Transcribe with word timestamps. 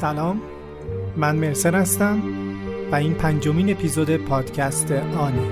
سلام. 0.00 0.40
من 1.16 1.36
مرسن 1.36 1.74
هستم 1.74 2.22
و 2.92 2.94
این 2.94 3.14
پنجمین 3.14 3.70
اپیزود 3.70 4.16
پادکست 4.16 4.92
آنه 4.92 5.42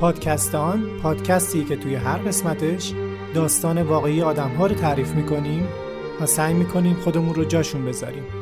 پادکست 0.00 0.54
آن 0.54 0.84
پادکستی 1.02 1.64
که 1.64 1.76
توی 1.76 1.94
هر 1.94 2.18
قسمتش 2.18 2.92
داستان 3.34 3.82
واقعی 3.82 4.22
آدم 4.22 4.48
ها 4.48 4.66
رو 4.66 4.74
تعریف 4.74 5.14
می‌کنیم 5.14 5.68
و 6.20 6.26
سعی 6.26 6.54
می‌کنیم 6.54 6.94
خودمون 6.94 7.34
رو 7.34 7.44
جاشون 7.44 7.84
بذاریم. 7.84 8.41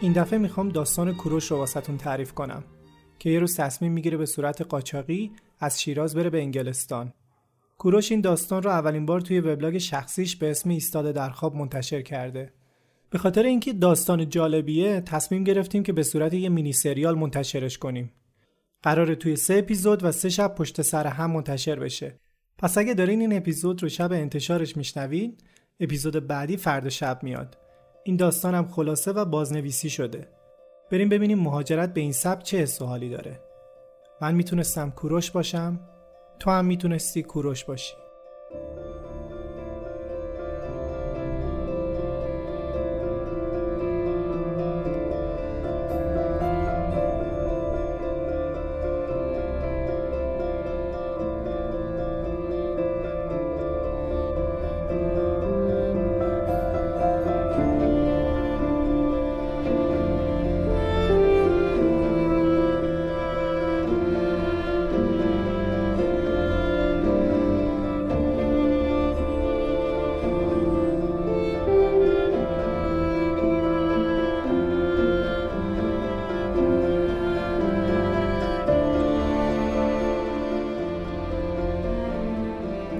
این 0.00 0.12
دفعه 0.12 0.38
می‌خوام 0.38 0.68
داستان 0.68 1.14
کوروش 1.14 1.50
رو 1.50 1.56
واسهتون 1.56 1.96
تعریف 1.96 2.32
کنم 2.32 2.64
که 3.18 3.30
یه 3.30 3.38
روز 3.38 3.56
تصمیم 3.56 3.92
می‌گیره 3.92 4.16
به 4.16 4.26
صورت 4.26 4.62
قاچاقی 4.62 5.32
از 5.60 5.82
شیراز 5.82 6.14
بره 6.16 6.30
به 6.30 6.38
انگلستان. 6.38 7.12
کوروش 7.78 8.12
این 8.12 8.20
داستان 8.20 8.62
رو 8.62 8.70
اولین 8.70 9.06
بار 9.06 9.20
توی 9.20 9.40
وبلاگ 9.40 9.78
شخصیش 9.78 10.36
به 10.36 10.50
اسم 10.50 10.70
ایستاده 10.70 11.12
در 11.12 11.30
خواب 11.30 11.56
منتشر 11.56 12.02
کرده. 12.02 12.52
به 13.10 13.18
خاطر 13.18 13.42
اینکه 13.42 13.72
داستان 13.72 14.28
جالبیه 14.28 15.00
تصمیم 15.00 15.44
گرفتیم 15.44 15.82
که 15.82 15.92
به 15.92 16.02
صورت 16.02 16.34
یه 16.34 16.48
مینی 16.48 16.72
سریال 16.72 17.18
منتشرش 17.18 17.78
کنیم. 17.78 18.12
قراره 18.82 19.14
توی 19.14 19.36
سه 19.36 19.54
اپیزود 19.54 20.04
و 20.04 20.12
سه 20.12 20.28
شب 20.28 20.54
پشت 20.54 20.82
سر 20.82 21.06
هم 21.06 21.30
منتشر 21.30 21.78
بشه. 21.78 22.20
پس 22.58 22.78
اگه 22.78 22.94
دارین 22.94 23.20
این 23.20 23.36
اپیزود 23.36 23.82
رو 23.82 23.88
شب 23.88 24.12
انتشارش 24.12 24.76
میشنوین، 24.76 25.36
اپیزود 25.80 26.26
بعدی 26.26 26.56
فردا 26.56 26.88
شب 26.88 27.22
میاد. 27.22 27.65
این 28.06 28.16
داستان 28.16 28.54
هم 28.54 28.68
خلاصه 28.68 29.12
و 29.12 29.24
بازنویسی 29.24 29.90
شده. 29.90 30.28
بریم 30.90 31.08
ببینیم 31.08 31.38
مهاجرت 31.38 31.94
به 31.94 32.00
این 32.00 32.12
سبک 32.12 32.42
چه 32.42 32.58
حس 32.58 32.78
داره 33.08 33.40
من 34.20 34.34
می‌تونستم 34.34 34.90
کوروش 34.90 35.30
باشم 35.30 35.80
تو 36.38 36.50
هم 36.50 36.64
می‌تونستی 36.64 37.22
کوروش 37.22 37.64
باشی 37.64 37.94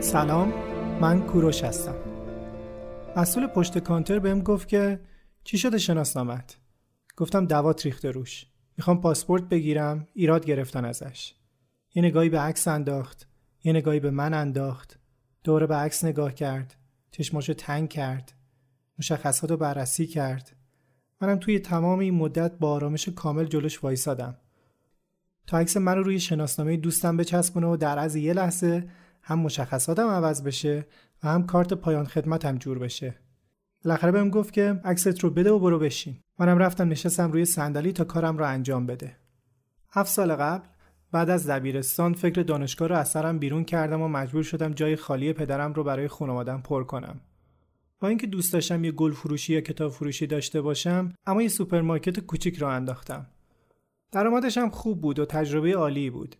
سلام 0.06 0.52
من 1.00 1.26
کوروش 1.26 1.64
هستم. 1.64 1.94
مسئول 3.16 3.46
پشت 3.46 3.78
کانتر 3.78 4.18
بهم 4.18 4.40
گفت 4.40 4.68
که 4.68 5.00
چی 5.44 5.58
شده 5.58 5.78
شناسنامت؟ 5.78 6.56
گفتم 7.16 7.46
دوات 7.46 7.86
ریخته 7.86 8.10
روش. 8.10 8.46
می‌خوام 8.76 9.00
پاسپورت 9.00 9.42
بگیرم 9.42 10.08
ایراد 10.14 10.46
گرفتن 10.46 10.84
ازش. 10.84 11.34
یه 11.94 12.02
نگاهی 12.02 12.28
به 12.28 12.38
عکس 12.38 12.68
انداخت 12.68 13.28
یه 13.64 13.72
نگاهی 13.72 14.00
به 14.00 14.10
من 14.10 14.34
انداخت. 14.34 14.98
دوره 15.44 15.66
به 15.66 15.74
عکس 15.74 16.04
نگاه 16.04 16.34
کرد 16.34 16.74
چشماشو 17.10 17.54
تنگ 17.54 17.88
کرد 17.88 18.32
مشخصات 18.98 19.50
رو 19.50 19.56
بررسی 19.56 20.06
کرد. 20.06 20.56
منم 21.20 21.38
توی 21.38 21.58
تمام 21.58 21.98
این 21.98 22.14
مدت 22.14 22.58
با 22.58 22.70
آرامش 22.70 23.08
کامل 23.08 23.44
جلوش 23.44 23.84
وایسادم. 23.84 24.36
تا 25.46 25.58
عکس 25.58 25.76
من 25.76 25.96
رو 25.96 26.02
روی 26.02 26.20
شناسنامه 26.20 26.76
دوستم 26.76 27.16
بچسبونه 27.16 27.66
و 27.66 27.76
در 27.76 27.98
عرض 27.98 28.16
یه 28.16 28.32
لحظه 28.32 28.88
هم 29.28 29.38
مشخصاتم 29.38 30.08
عوض 30.08 30.42
بشه 30.42 30.86
و 31.22 31.28
هم 31.28 31.46
کارت 31.46 31.74
پایان 31.74 32.06
خدمتم 32.06 32.58
جور 32.58 32.78
بشه. 32.78 33.14
بالاخره 33.84 34.12
بهم 34.12 34.30
گفت 34.30 34.52
که 34.52 34.80
عکست 34.84 35.20
رو 35.20 35.30
بده 35.30 35.50
و 35.50 35.58
برو 35.58 35.78
بشین. 35.78 36.16
منم 36.38 36.58
رفتم 36.58 36.88
نشستم 36.88 37.32
روی 37.32 37.44
صندلی 37.44 37.92
تا 37.92 38.04
کارم 38.04 38.38
رو 38.38 38.46
انجام 38.46 38.86
بده. 38.86 39.16
هفت 39.90 40.10
سال 40.10 40.34
قبل 40.34 40.66
بعد 41.12 41.30
از 41.30 41.50
دبیرستان 41.50 42.14
فکر 42.14 42.42
دانشگاه 42.42 42.88
رو 42.88 42.96
از 42.96 43.08
سرم 43.08 43.38
بیرون 43.38 43.64
کردم 43.64 44.02
و 44.02 44.08
مجبور 44.08 44.42
شدم 44.42 44.72
جای 44.72 44.96
خالی 44.96 45.32
پدرم 45.32 45.72
رو 45.72 45.84
برای 45.84 46.08
خانوادم 46.08 46.60
پر 46.60 46.84
کنم. 46.84 47.20
با 48.00 48.08
اینکه 48.08 48.26
دوست 48.26 48.52
داشتم 48.52 48.84
یه 48.84 48.92
گل 48.92 49.12
فروشی 49.12 49.54
یا 49.54 49.60
کتاب 49.60 49.92
فروشی 49.92 50.26
داشته 50.26 50.60
باشم 50.60 51.12
اما 51.26 51.42
یه 51.42 51.48
سوپرمارکت 51.48 52.20
کوچیک 52.20 52.56
راه 52.56 52.66
انداختم. 52.66 53.26
درآمدش 54.12 54.58
هم 54.58 54.70
خوب 54.70 55.00
بود 55.00 55.18
و 55.18 55.24
تجربه 55.24 55.72
عالی 55.72 56.10
بود. 56.10 56.36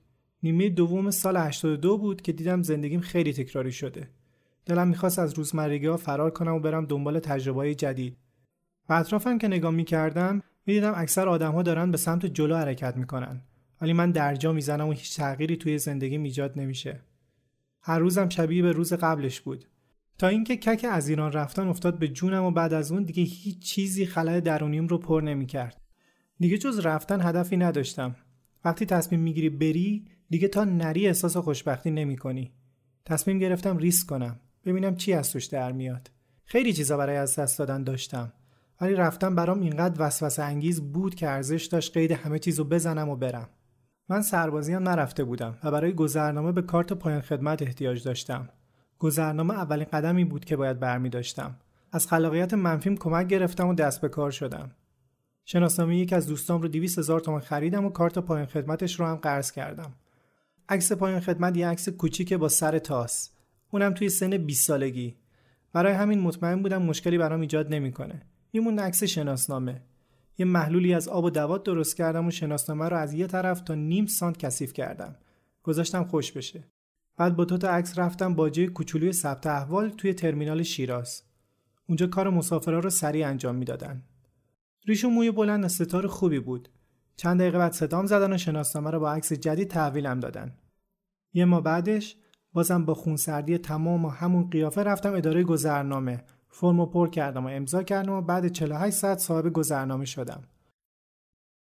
نیمه 0.46 0.68
دوم 0.68 1.10
سال 1.10 1.36
82 1.36 1.98
بود 1.98 2.22
که 2.22 2.32
دیدم 2.32 2.62
زندگیم 2.62 3.00
خیلی 3.00 3.32
تکراری 3.32 3.72
شده. 3.72 4.08
دلم 4.66 4.88
می‌خواست 4.88 5.18
از 5.18 5.34
روزمرگی 5.34 5.86
ها 5.86 5.96
فرار 5.96 6.30
کنم 6.30 6.54
و 6.54 6.60
برم 6.60 6.86
دنبال 6.86 7.18
تجربه 7.18 7.74
جدید. 7.74 8.16
و 8.88 8.92
اطرافم 8.92 9.38
که 9.38 9.48
نگاه 9.48 9.70
می‌کردم 9.70 10.42
می‌دیدم 10.66 10.92
اکثر 10.96 11.28
آدمها 11.28 11.62
دارن 11.62 11.90
به 11.90 11.96
سمت 11.96 12.26
جلو 12.26 12.56
حرکت 12.56 12.96
می‌کنن. 12.96 13.40
ولی 13.80 13.92
من 13.92 14.10
درجا 14.10 14.52
می‌زنم 14.52 14.88
و 14.88 14.92
هیچ 14.92 15.16
تغییری 15.16 15.56
توی 15.56 15.78
زندگی 15.78 16.16
ایجاد 16.16 16.58
نمیشه. 16.58 17.00
هر 17.82 17.98
روزم 17.98 18.28
شبیه 18.28 18.62
به 18.62 18.72
روز 18.72 18.92
قبلش 18.92 19.40
بود. 19.40 19.64
تا 20.18 20.28
اینکه 20.28 20.56
کک 20.56 20.86
از 20.90 21.08
ایران 21.08 21.32
رفتن 21.32 21.68
افتاد 21.68 21.98
به 21.98 22.08
جونم 22.08 22.44
و 22.44 22.50
بعد 22.50 22.72
از 22.72 22.92
اون 22.92 23.02
دیگه 23.02 23.22
هیچ 23.22 23.58
چیزی 23.58 24.06
خلای 24.06 24.40
درونیم 24.40 24.86
رو 24.86 24.98
پر 24.98 25.20
نمی‌کرد. 25.20 25.80
دیگه 26.38 26.58
جز 26.58 26.78
رفتن 26.78 27.20
هدفی 27.22 27.56
نداشتم. 27.56 28.16
وقتی 28.64 28.86
تصمیم 28.86 29.20
می‌گیری 29.20 29.50
بری 29.50 30.04
دیگه 30.30 30.48
تا 30.48 30.64
نری 30.64 31.06
احساس 31.06 31.36
خوشبختی 31.36 31.90
نمی 31.90 32.16
کنی. 32.16 32.52
تصمیم 33.04 33.38
گرفتم 33.38 33.76
ریسک 33.76 34.08
کنم. 34.08 34.40
ببینم 34.64 34.96
چی 34.96 35.12
از 35.12 35.32
توش 35.32 35.44
در 35.44 35.72
میاد. 35.72 36.10
خیلی 36.44 36.72
چیزا 36.72 36.96
برای 36.96 37.16
از 37.16 37.38
دست 37.38 37.58
دادن 37.58 37.84
داشتم. 37.84 38.32
ولی 38.80 38.94
رفتم 38.94 39.34
برام 39.34 39.60
اینقدر 39.60 40.06
وسوسه 40.06 40.42
انگیز 40.42 40.80
بود 40.80 41.14
که 41.14 41.28
ارزش 41.28 41.64
داشت 41.64 41.92
قید 41.96 42.12
همه 42.12 42.38
چیزو 42.38 42.64
بزنم 42.64 43.08
و 43.08 43.16
برم. 43.16 43.48
من 44.08 44.22
سربازی 44.22 44.72
هم 44.72 44.82
نرفته 44.82 45.24
بودم 45.24 45.58
و 45.64 45.70
برای 45.70 45.92
گذرنامه 45.92 46.52
به 46.52 46.62
کارت 46.62 46.92
پایان 46.92 47.20
خدمت 47.20 47.62
احتیاج 47.62 48.04
داشتم. 48.04 48.48
گذرنامه 48.98 49.54
اولین 49.54 49.86
قدمی 49.92 50.24
بود 50.24 50.44
که 50.44 50.56
باید 50.56 50.80
برمی 50.80 51.08
داشتم. 51.08 51.56
از 51.92 52.06
خلاقیت 52.06 52.54
منفیم 52.54 52.96
کمک 52.96 53.26
گرفتم 53.26 53.68
و 53.68 53.74
دست 53.74 54.00
به 54.00 54.08
کار 54.08 54.30
شدم. 54.30 54.70
شناسنامه 55.44 55.96
یکی 55.96 56.14
از 56.14 56.26
دوستام 56.26 56.62
رو 56.62 56.68
200 56.68 56.98
هزار 56.98 57.20
تومان 57.20 57.40
خریدم 57.40 57.84
و 57.84 57.90
کارت 57.90 58.18
پایان 58.18 58.46
خدمتش 58.46 59.00
رو 59.00 59.06
هم 59.06 59.16
قرض 59.16 59.52
کردم. 59.52 59.92
عکس 60.68 60.92
پایان 60.92 61.20
خدمت 61.20 61.56
یه 61.56 61.68
عکس 61.68 61.88
کوچیکه 61.88 62.36
با 62.36 62.48
سر 62.48 62.78
تاس. 62.78 63.30
اونم 63.70 63.94
توی 63.94 64.08
سن 64.08 64.36
20 64.36 64.66
سالگی. 64.66 65.16
برای 65.72 65.92
همین 65.92 66.20
مطمئن 66.20 66.62
بودم 66.62 66.82
مشکلی 66.82 67.18
برام 67.18 67.40
ایجاد 67.40 67.74
نمی‌کنه. 67.74 68.22
میمون 68.52 68.78
عکس 68.78 69.04
شناسنامه. 69.04 69.82
یه 70.38 70.46
محلولی 70.46 70.94
از 70.94 71.08
آب 71.08 71.24
و 71.24 71.30
دوات 71.30 71.62
درست 71.62 71.96
کردم 71.96 72.26
و 72.26 72.30
شناسنامه 72.30 72.88
رو 72.88 72.96
از 72.96 73.14
یه 73.14 73.26
طرف 73.26 73.60
تا 73.60 73.74
نیم 73.74 74.06
سانت 74.06 74.36
کثیف 74.36 74.72
کردم. 74.72 75.16
گذاشتم 75.62 76.04
خوش 76.04 76.32
بشه. 76.32 76.64
بعد 77.16 77.36
با 77.36 77.44
تو 77.44 77.58
تا 77.58 77.68
عکس 77.68 77.98
رفتم 77.98 78.34
باجه 78.34 78.66
کوچولوی 78.66 79.12
ثبت 79.12 79.46
احوال 79.46 79.88
توی 79.88 80.14
ترمینال 80.14 80.62
شیراز. 80.62 81.22
اونجا 81.88 82.06
کار 82.06 82.30
مسافرها 82.30 82.78
رو 82.78 82.90
سریع 82.90 83.28
انجام 83.28 83.54
می‌دادن. 83.54 84.02
ریشو 84.86 85.08
موی 85.08 85.30
بلند 85.30 85.66
ستار 85.66 86.06
خوبی 86.06 86.38
بود. 86.38 86.68
چند 87.16 87.40
دقیقه 87.40 87.58
بعد 87.58 87.72
صدام 87.72 88.06
زدن 88.06 88.32
و 88.32 88.38
شناسنامه 88.38 88.90
رو 88.90 89.00
با 89.00 89.12
عکس 89.12 89.32
جدید 89.32 89.68
تحویلم 89.68 90.20
دادن. 90.20 90.54
یه 91.32 91.44
ما 91.44 91.60
بعدش 91.60 92.16
بازم 92.52 92.84
با 92.84 92.94
خونسردی 92.94 93.58
تمام 93.58 94.04
و 94.04 94.08
همون 94.08 94.50
قیافه 94.50 94.82
رفتم 94.82 95.14
اداره 95.14 95.44
گذرنامه. 95.44 96.24
فرمو 96.48 96.86
پر 96.86 97.08
کردم 97.08 97.44
و 97.44 97.48
امضا 97.48 97.82
کردم 97.82 98.12
و 98.12 98.22
بعد 98.22 98.48
48 98.48 98.96
ساعت 98.96 99.18
صاحب 99.18 99.52
گذرنامه 99.52 100.04
شدم. 100.04 100.42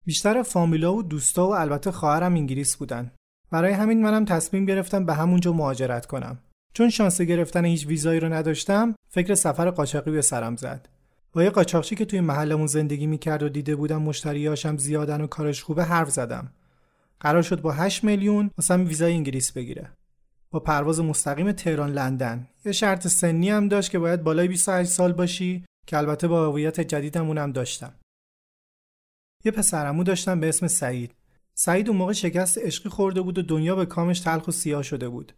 بیشتر 0.05 0.43
فامیلا 0.43 0.93
و 0.93 1.03
دوستا 1.03 1.47
و 1.47 1.55
البته 1.55 1.91
خواهرم 1.91 2.33
انگلیس 2.33 2.77
بودن. 2.77 3.11
برای 3.51 3.73
همین 3.73 4.01
منم 4.01 4.25
تصمیم 4.25 4.65
گرفتم 4.65 5.05
به 5.05 5.13
همونجا 5.13 5.53
مهاجرت 5.53 6.05
کنم. 6.05 6.39
چون 6.73 6.89
شانس 6.89 7.21
گرفتن 7.21 7.65
هیچ 7.65 7.87
ویزایی 7.87 8.19
رو 8.19 8.33
نداشتم 8.33 8.95
فکر 9.09 9.35
سفر 9.35 9.69
قاچاقی 9.69 10.11
به 10.11 10.21
سرم 10.21 10.55
زد. 10.55 10.89
با 11.33 11.43
یه 11.43 11.49
قاچاقچی 11.49 11.95
که 11.95 12.05
توی 12.05 12.21
محلمون 12.21 12.67
زندگی 12.67 13.07
می‌کرد 13.07 13.43
و 13.43 13.49
دیده 13.49 13.75
بودم 13.75 14.01
مشتریاشم 14.01 14.77
زیادن 14.77 15.21
و 15.21 15.27
کارش 15.27 15.63
خوبه 15.63 15.83
حرف 15.83 16.09
زدم. 16.09 16.53
قرار 17.19 17.41
شد 17.41 17.61
با 17.61 17.71
8 17.71 18.03
میلیون 18.03 18.51
واسم 18.57 18.85
ویزای 18.85 19.13
انگلیس 19.13 19.51
بگیره. 19.51 19.91
با 20.53 20.59
پرواز 20.59 20.99
مستقیم 20.99 21.51
تهران 21.51 21.91
لندن 21.91 22.47
یه 22.65 22.71
شرط 22.71 23.07
سنی 23.07 23.49
هم 23.49 23.67
داشت 23.67 23.91
که 23.91 23.99
باید 23.99 24.23
بالای 24.23 24.47
28 24.47 24.91
سال 24.91 25.13
باشی 25.13 25.65
که 25.87 25.97
البته 25.97 26.27
با 26.27 26.45
هویت 26.45 26.79
جدیدمون 26.79 27.37
هم 27.37 27.51
داشتم 27.51 27.93
یه 29.45 29.51
پسرمو 29.51 30.03
داشتم 30.03 30.39
به 30.39 30.49
اسم 30.49 30.67
سعید 30.67 31.13
سعید 31.53 31.89
اون 31.89 31.97
موقع 31.97 32.13
شکست 32.13 32.57
عشقی 32.57 32.89
خورده 32.89 33.21
بود 33.21 33.37
و 33.37 33.41
دنیا 33.41 33.75
به 33.75 33.85
کامش 33.85 34.19
تلخ 34.19 34.47
و 34.47 34.51
سیاه 34.51 34.83
شده 34.83 35.09
بود 35.09 35.33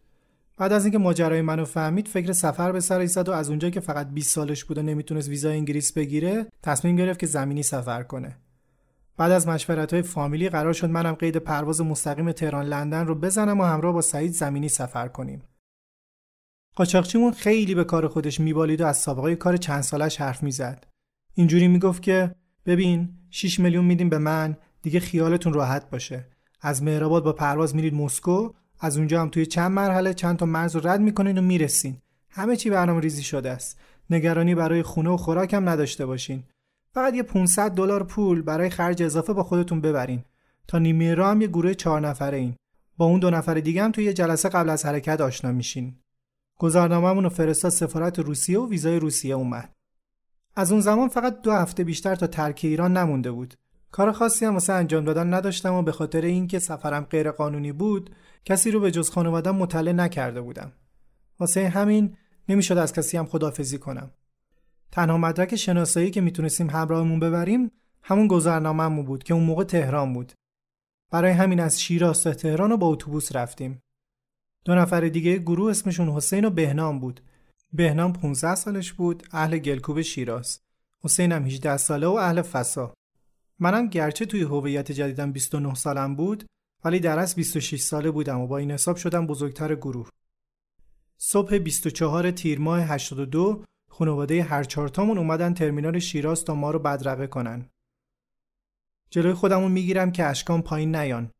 بعد 0.56 0.72
از 0.72 0.84
اینکه 0.84 0.98
ماجرای 0.98 1.42
منو 1.42 1.64
فهمید 1.64 2.08
فکر 2.08 2.32
سفر 2.32 2.72
به 2.72 2.80
سر 2.80 2.98
ایستاد 2.98 3.28
و 3.28 3.32
از 3.32 3.48
اونجا 3.48 3.70
که 3.70 3.80
فقط 3.80 4.08
20 4.08 4.30
سالش 4.30 4.64
بود 4.64 4.78
و 4.78 4.82
نمی‌تونست 4.82 5.28
ویزای 5.28 5.56
انگلیس 5.56 5.92
بگیره 5.92 6.46
تصمیم 6.62 6.96
گرفت 6.96 7.20
که 7.20 7.26
زمینی 7.26 7.62
سفر 7.62 8.02
کنه. 8.02 8.36
بعد 9.16 9.32
از 9.32 9.48
مشورت 9.48 9.92
های 9.92 10.02
فامیلی 10.02 10.48
قرار 10.48 10.72
شد 10.72 10.90
منم 10.90 11.12
قید 11.12 11.36
پرواز 11.36 11.80
مستقیم 11.80 12.32
تهران 12.32 12.66
لندن 12.66 13.06
رو 13.06 13.14
بزنم 13.14 13.60
و 13.60 13.64
همراه 13.64 13.92
با 13.92 14.00
سعید 14.00 14.32
زمینی 14.32 14.68
سفر 14.68 15.08
کنیم. 15.08 15.42
قاچاقچیمون 16.76 17.32
خیلی 17.32 17.74
به 17.74 17.84
کار 17.84 18.08
خودش 18.08 18.40
میبالید 18.40 18.80
و 18.80 18.86
از 18.86 18.96
سابقه 18.96 19.36
کار 19.36 19.56
چند 19.56 19.82
سالش 19.82 20.20
حرف 20.20 20.42
می‌زد. 20.42 20.86
اینجوری 21.34 21.68
می‌گفت 21.68 22.02
که 22.02 22.34
ببین 22.66 23.08
6 23.30 23.60
میلیون 23.60 23.84
میدیم 23.84 24.08
به 24.08 24.18
من 24.18 24.56
دیگه 24.82 25.00
خیالتون 25.00 25.52
راحت 25.52 25.90
باشه. 25.90 26.26
از 26.60 26.82
مهرآباد 26.82 27.24
با 27.24 27.32
پرواز 27.32 27.76
میرید 27.76 27.94
مسکو 27.94 28.52
از 28.80 28.96
اونجا 28.96 29.22
هم 29.22 29.28
توی 29.28 29.46
چند 29.46 29.70
مرحله 29.70 30.14
چند 30.14 30.36
تا 30.36 30.46
مرز 30.46 30.76
رو 30.76 30.88
رد 30.88 31.00
می‌کنین 31.00 31.38
و 31.38 31.42
می‌رسین. 31.42 31.96
همه 32.30 32.56
چی 32.56 32.70
برنامه 32.70 33.00
ریزی 33.00 33.22
شده 33.22 33.50
است. 33.50 33.78
نگرانی 34.10 34.54
برای 34.54 34.82
خونه 34.82 35.10
و 35.10 35.16
خوراک 35.16 35.54
هم 35.54 35.68
نداشته 35.68 36.06
باشین. 36.06 36.44
فقط 36.94 37.14
یه 37.14 37.22
500 37.22 37.70
دلار 37.70 38.04
پول 38.04 38.42
برای 38.42 38.70
خرج 38.70 39.02
اضافه 39.02 39.32
با 39.32 39.42
خودتون 39.42 39.80
ببرین. 39.80 40.24
تا 40.68 40.78
نیمه 40.78 41.14
راه 41.14 41.30
هم 41.30 41.40
یه 41.40 41.48
گروه 41.48 41.74
چهار 41.74 42.00
نفره 42.00 42.38
این 42.38 42.54
با 42.96 43.06
اون 43.06 43.20
دو 43.20 43.30
نفر 43.30 43.54
دیگه 43.54 43.84
هم 43.84 43.92
توی 43.92 44.04
یه 44.04 44.12
جلسه 44.12 44.48
قبل 44.48 44.68
از 44.68 44.86
حرکت 44.86 45.20
آشنا 45.20 45.52
میشین. 45.52 45.94
گذارنامه‌مون 46.58 47.24
رو 47.24 47.30
فرستاد 47.30 47.70
سفارت 47.70 48.18
روسیه 48.18 48.58
و 48.58 48.68
ویزای 48.68 48.98
روسیه 48.98 49.34
اومد. 49.34 49.72
از 50.56 50.72
اون 50.72 50.80
زمان 50.80 51.08
فقط 51.08 51.40
دو 51.40 51.52
هفته 51.52 51.84
بیشتر 51.84 52.14
تا 52.14 52.26
ترک 52.26 52.60
ایران 52.62 52.96
نمونده 52.96 53.30
بود. 53.30 53.54
کار 53.90 54.12
خاصی 54.12 54.44
هم 54.44 54.54
واسه 54.54 54.72
انجام 54.72 55.04
دادن 55.04 55.34
نداشتم 55.34 55.74
و 55.74 55.82
به 55.82 55.92
خاطر 55.92 56.20
اینکه 56.20 56.58
سفرم 56.58 57.04
غیر 57.04 57.30
قانونی 57.30 57.72
بود 57.72 58.10
کسی 58.44 58.70
رو 58.70 58.80
به 58.80 58.90
جز 58.90 59.10
خانوادم 59.10 59.56
مطلع 59.56 59.92
نکرده 59.92 60.40
بودم. 60.40 60.72
واسه 61.40 61.68
همین 61.68 62.16
نمی‌شد 62.48 62.78
از 62.78 62.92
کسی 62.92 63.16
هم 63.16 63.26
خدافزی 63.26 63.78
کنم. 63.78 64.10
تنها 64.92 65.18
مدرک 65.18 65.56
شناسایی 65.56 66.10
که 66.10 66.20
می‌تونستیم 66.20 66.70
همراهمون 66.70 67.20
ببریم 67.20 67.70
همون 68.02 68.28
گذرنامه‌مون 68.28 69.04
بود 69.04 69.24
که 69.24 69.34
اون 69.34 69.44
موقع 69.44 69.64
تهران 69.64 70.12
بود. 70.12 70.32
برای 71.12 71.32
همین 71.32 71.60
از 71.60 71.80
شیراز 71.80 72.22
تا 72.22 72.34
تهران 72.34 72.70
رو 72.70 72.76
با 72.76 72.86
اتوبوس 72.86 73.36
رفتیم. 73.36 73.82
دو 74.64 74.74
نفر 74.74 75.00
دیگه 75.00 75.36
گروه 75.36 75.70
اسمشون 75.70 76.08
حسین 76.08 76.44
و 76.44 76.50
بهنام 76.50 77.00
بود. 77.00 77.20
بهنام 77.72 78.12
15 78.12 78.54
سالش 78.54 78.92
بود 78.92 79.26
اهل 79.32 79.58
گلکوب 79.58 80.02
شیراز. 80.02 80.60
حسین 81.04 81.32
هم 81.32 81.44
18 81.44 81.76
ساله 81.76 82.06
و 82.06 82.10
اهل 82.10 82.42
فسا. 82.42 82.94
منم 83.58 83.86
گرچه 83.86 84.26
توی 84.26 84.42
هویت 84.42 84.92
جدیدم 84.92 85.32
29 85.32 85.74
سالم 85.74 86.16
بود 86.16 86.46
ولی 86.84 87.00
در 87.00 87.18
اصل 87.18 87.36
26 87.36 87.80
ساله 87.80 88.10
بودم 88.10 88.40
و 88.40 88.46
با 88.46 88.58
این 88.58 88.70
حساب 88.70 88.96
شدم 88.96 89.26
بزرگتر 89.26 89.74
گروه 89.74 90.08
صبح 91.18 91.58
24 91.58 92.30
تیر 92.30 92.60
ماه 92.60 92.80
82 92.80 93.64
خانواده 93.90 94.42
هر 94.42 94.64
چهارتامون 94.64 95.18
اومدن 95.18 95.54
ترمینال 95.54 95.98
شیراز 95.98 96.44
تا 96.44 96.54
ما 96.54 96.70
رو 96.70 96.78
بدرقه 96.78 97.26
کنن. 97.26 97.70
جلوی 99.10 99.34
خودمون 99.34 99.72
می‌گیرم 99.72 100.12
که 100.12 100.24
اشکام 100.24 100.62
پایین 100.62 100.96
نیان. 100.96 101.30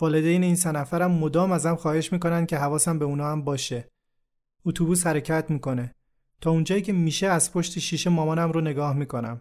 والدین 0.00 0.42
این 0.42 0.56
سه 0.56 0.72
نفرم 0.72 1.10
مدام 1.10 1.52
ازم 1.52 1.74
خواهش 1.74 2.12
می‌کنن 2.12 2.46
که 2.46 2.56
حواسم 2.56 2.98
به 2.98 3.04
اونا 3.04 3.30
هم 3.30 3.44
باشه. 3.44 3.88
اتوبوس 4.64 5.06
حرکت 5.06 5.50
می‌کنه. 5.50 5.94
تا 6.40 6.50
اونجایی 6.50 6.82
که 6.82 6.92
میشه 6.92 7.26
از 7.26 7.52
پشت 7.52 7.78
شیشه 7.78 8.10
مامانم 8.10 8.52
رو 8.52 8.60
نگاه 8.60 8.96
می‌کنم. 8.96 9.40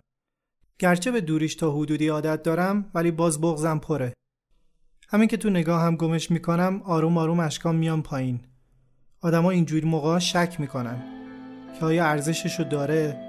گرچه 0.79 1.11
به 1.11 1.21
دوریش 1.21 1.55
تا 1.55 1.71
حدودی 1.71 2.07
عادت 2.07 2.43
دارم 2.43 2.91
ولی 2.93 3.11
باز 3.11 3.41
بغزم 3.41 3.79
پره. 3.79 4.13
همین 5.09 5.27
که 5.27 5.37
تو 5.37 5.49
نگاه 5.49 5.81
هم 5.81 5.95
گمش 5.95 6.31
می‌کنم 6.31 6.81
آروم 6.85 7.17
آروم 7.17 7.39
اشکام 7.39 7.75
میان 7.75 8.01
پایین. 8.01 8.41
آدما 9.21 9.51
اینجوری 9.51 9.87
موقع 9.87 10.19
شک 10.19 10.59
می‌کنن. 10.59 11.03
که 11.79 11.85
آیا 11.85 12.05
ارزششو 12.05 12.63
داره 12.63 13.19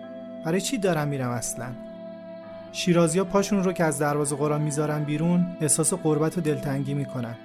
برای 0.45 0.61
چی 0.61 0.79
دارم 0.79 1.09
میرم 1.09 1.31
اصلا 1.31 1.75
شیرازیا 2.73 3.25
پاشون 3.25 3.65
رو 3.65 3.73
که 3.73 3.85
از 3.85 3.99
دروازه 3.99 4.37
قرآن 4.37 4.63
می‌ذارن 4.63 5.05
بیرون 5.05 5.57
احساس 5.61 5.95
قربت 5.95 6.39
و 6.39 6.41
دلتنگی 6.41 6.95
می‌کنن 6.95 7.37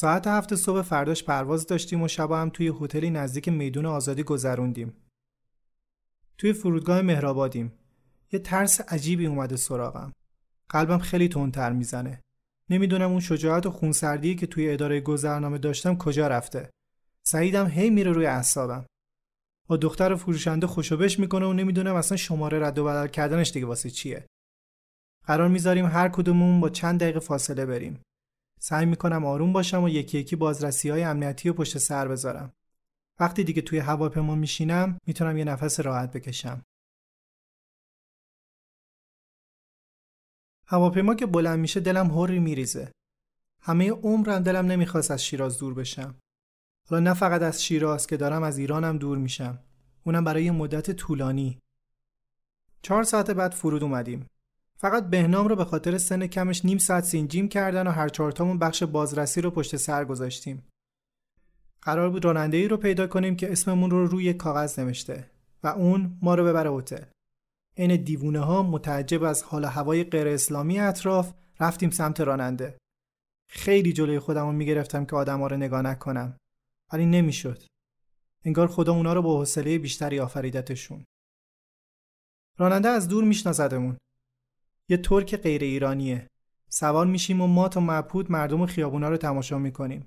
ساعت 0.00 0.26
هفت 0.26 0.54
صبح 0.54 0.82
فرداش 0.82 1.24
پرواز 1.24 1.66
داشتیم 1.66 2.02
و 2.02 2.08
شب 2.08 2.32
هم 2.32 2.50
توی 2.50 2.72
هتلی 2.80 3.10
نزدیک 3.10 3.48
میدون 3.48 3.86
آزادی 3.86 4.22
گذروندیم. 4.22 4.92
توی 6.38 6.52
فرودگاه 6.52 7.02
مهرآبادیم. 7.02 7.72
یه 8.32 8.38
ترس 8.38 8.80
عجیبی 8.80 9.26
اومده 9.26 9.56
سراغم. 9.56 10.12
قلبم 10.68 10.98
خیلی 10.98 11.28
تندتر 11.28 11.72
می‌زنه. 11.72 12.20
نمی‌دونم 12.70 13.10
اون 13.10 13.20
شجاعت 13.20 13.66
و 13.66 13.70
خونسردی 13.70 14.34
که 14.34 14.46
توی 14.46 14.72
اداره 14.72 15.00
گذرنامه 15.00 15.58
داشتم 15.58 15.96
کجا 15.96 16.28
رفته. 16.28 16.70
سعیدم 17.26 17.66
هی 17.66 17.90
میره 17.90 18.12
روی 18.12 18.26
اعصابم. 18.26 18.86
با 19.68 19.76
دختر 19.76 20.14
فروشنده 20.14 20.66
خوشوبش 20.66 21.18
می‌کنه 21.18 21.46
و 21.46 21.52
نمی‌دونم 21.52 21.94
اصلا 21.94 22.16
شماره 22.16 22.66
رد 22.66 22.78
و 22.78 22.84
بدل 22.84 23.06
کردنش 23.06 23.50
دیگه 23.50 23.66
واسه 23.66 23.90
چیه. 23.90 24.26
قرار 25.26 25.48
می‌ذاریم 25.48 25.86
هر 25.86 26.08
کدومون 26.08 26.60
با 26.60 26.68
چند 26.70 27.00
دقیقه 27.00 27.20
فاصله 27.20 27.66
بریم. 27.66 28.00
سعی 28.58 28.86
می‌کنم 28.86 29.24
آروم 29.24 29.52
باشم 29.52 29.82
و 29.82 29.88
یکی 29.88 30.18
یکی 30.18 30.36
بازرسی 30.36 30.90
های 30.90 31.02
امنیتی 31.02 31.48
و 31.48 31.52
پشت 31.52 31.78
سر 31.78 32.08
بذارم. 32.08 32.52
وقتی 33.20 33.44
دیگه 33.44 33.62
توی 33.62 33.78
هواپیما 33.78 34.34
میشینم 34.34 34.98
می‌تونم 35.06 35.38
یه 35.38 35.44
نفس 35.44 35.80
راحت 35.80 36.12
بکشم. 36.12 36.62
هواپیما 40.66 41.14
که 41.14 41.26
بلند 41.26 41.58
میشه 41.58 41.80
دلم 41.80 42.06
هوری 42.06 42.38
میریزه. 42.38 42.92
همه 43.60 43.90
عمرم 43.90 44.38
دلم 44.38 44.66
نمی‌خواست 44.66 45.10
از 45.10 45.24
شیراز 45.24 45.58
دور 45.58 45.74
بشم. 45.74 46.14
حالا 46.88 47.02
نه 47.02 47.14
فقط 47.14 47.42
از 47.42 47.64
شیراز 47.64 48.06
که 48.06 48.16
دارم 48.16 48.42
از 48.42 48.58
ایرانم 48.58 48.98
دور 48.98 49.18
میشم. 49.18 49.58
اونم 50.04 50.24
برای 50.24 50.50
مدت 50.50 50.90
طولانی. 50.90 51.58
چهار 52.82 53.02
ساعت 53.02 53.30
بعد 53.30 53.52
فرود 53.52 53.82
اومدیم. 53.82 54.26
فقط 54.80 55.10
بهنام 55.10 55.48
رو 55.48 55.56
به 55.56 55.64
خاطر 55.64 55.98
سن 55.98 56.26
کمش 56.26 56.64
نیم 56.64 56.78
ساعت 56.78 57.04
سینجیم 57.04 57.48
کردن 57.48 57.86
و 57.86 57.90
هر 57.90 58.08
چهارتامون 58.08 58.58
بخش 58.58 58.82
بازرسی 58.82 59.40
رو 59.40 59.50
پشت 59.50 59.76
سر 59.76 60.04
گذاشتیم. 60.04 60.68
قرار 61.82 62.10
بود 62.10 62.24
راننده 62.24 62.56
ای 62.56 62.68
رو 62.68 62.76
پیدا 62.76 63.06
کنیم 63.06 63.36
که 63.36 63.52
اسممون 63.52 63.90
رو 63.90 64.06
روی 64.06 64.34
کاغذ 64.34 64.78
نوشته 64.78 65.30
و 65.62 65.66
اون 65.66 66.18
ما 66.22 66.34
رو 66.34 66.44
ببره 66.44 66.70
هتل. 66.70 67.04
عین 67.76 68.04
دیوونه 68.04 68.40
ها 68.40 68.62
متعجب 68.62 69.22
از 69.22 69.42
حال 69.42 69.64
هوای 69.64 70.04
غیر 70.04 70.28
اسلامی 70.28 70.80
اطراف 70.80 71.32
رفتیم 71.60 71.90
سمت 71.90 72.20
راننده. 72.20 72.78
خیلی 73.50 73.92
جلوی 73.92 74.18
خودم 74.18 74.54
می‌گرفتم 74.54 75.04
که 75.04 75.16
آدم 75.16 75.44
رو 75.44 75.56
نگاه 75.56 75.82
نکنم 75.82 76.36
ولی 76.92 77.06
نمی‌شد. 77.06 77.62
انگار 78.44 78.68
خدا 78.68 78.92
اونا 78.92 79.12
رو 79.12 79.22
با 79.22 79.38
حوصله 79.38 79.78
بیشتری 79.78 80.20
آفریدتشون. 80.20 81.04
راننده 82.58 82.88
از 82.88 83.08
دور 83.08 83.24
میشناسدمون 83.24 83.96
یه 84.88 84.96
ترک 84.96 85.36
غیر 85.36 85.62
ایرانیه. 85.62 86.26
سوار 86.68 87.06
میشیم 87.06 87.40
و 87.40 87.46
ما 87.46 87.68
تا 87.68 87.80
مبهود 87.80 88.32
مردم 88.32 88.66
خیابونا 88.66 89.08
رو 89.08 89.16
تماشا 89.16 89.58
می‌کنیم. 89.58 90.06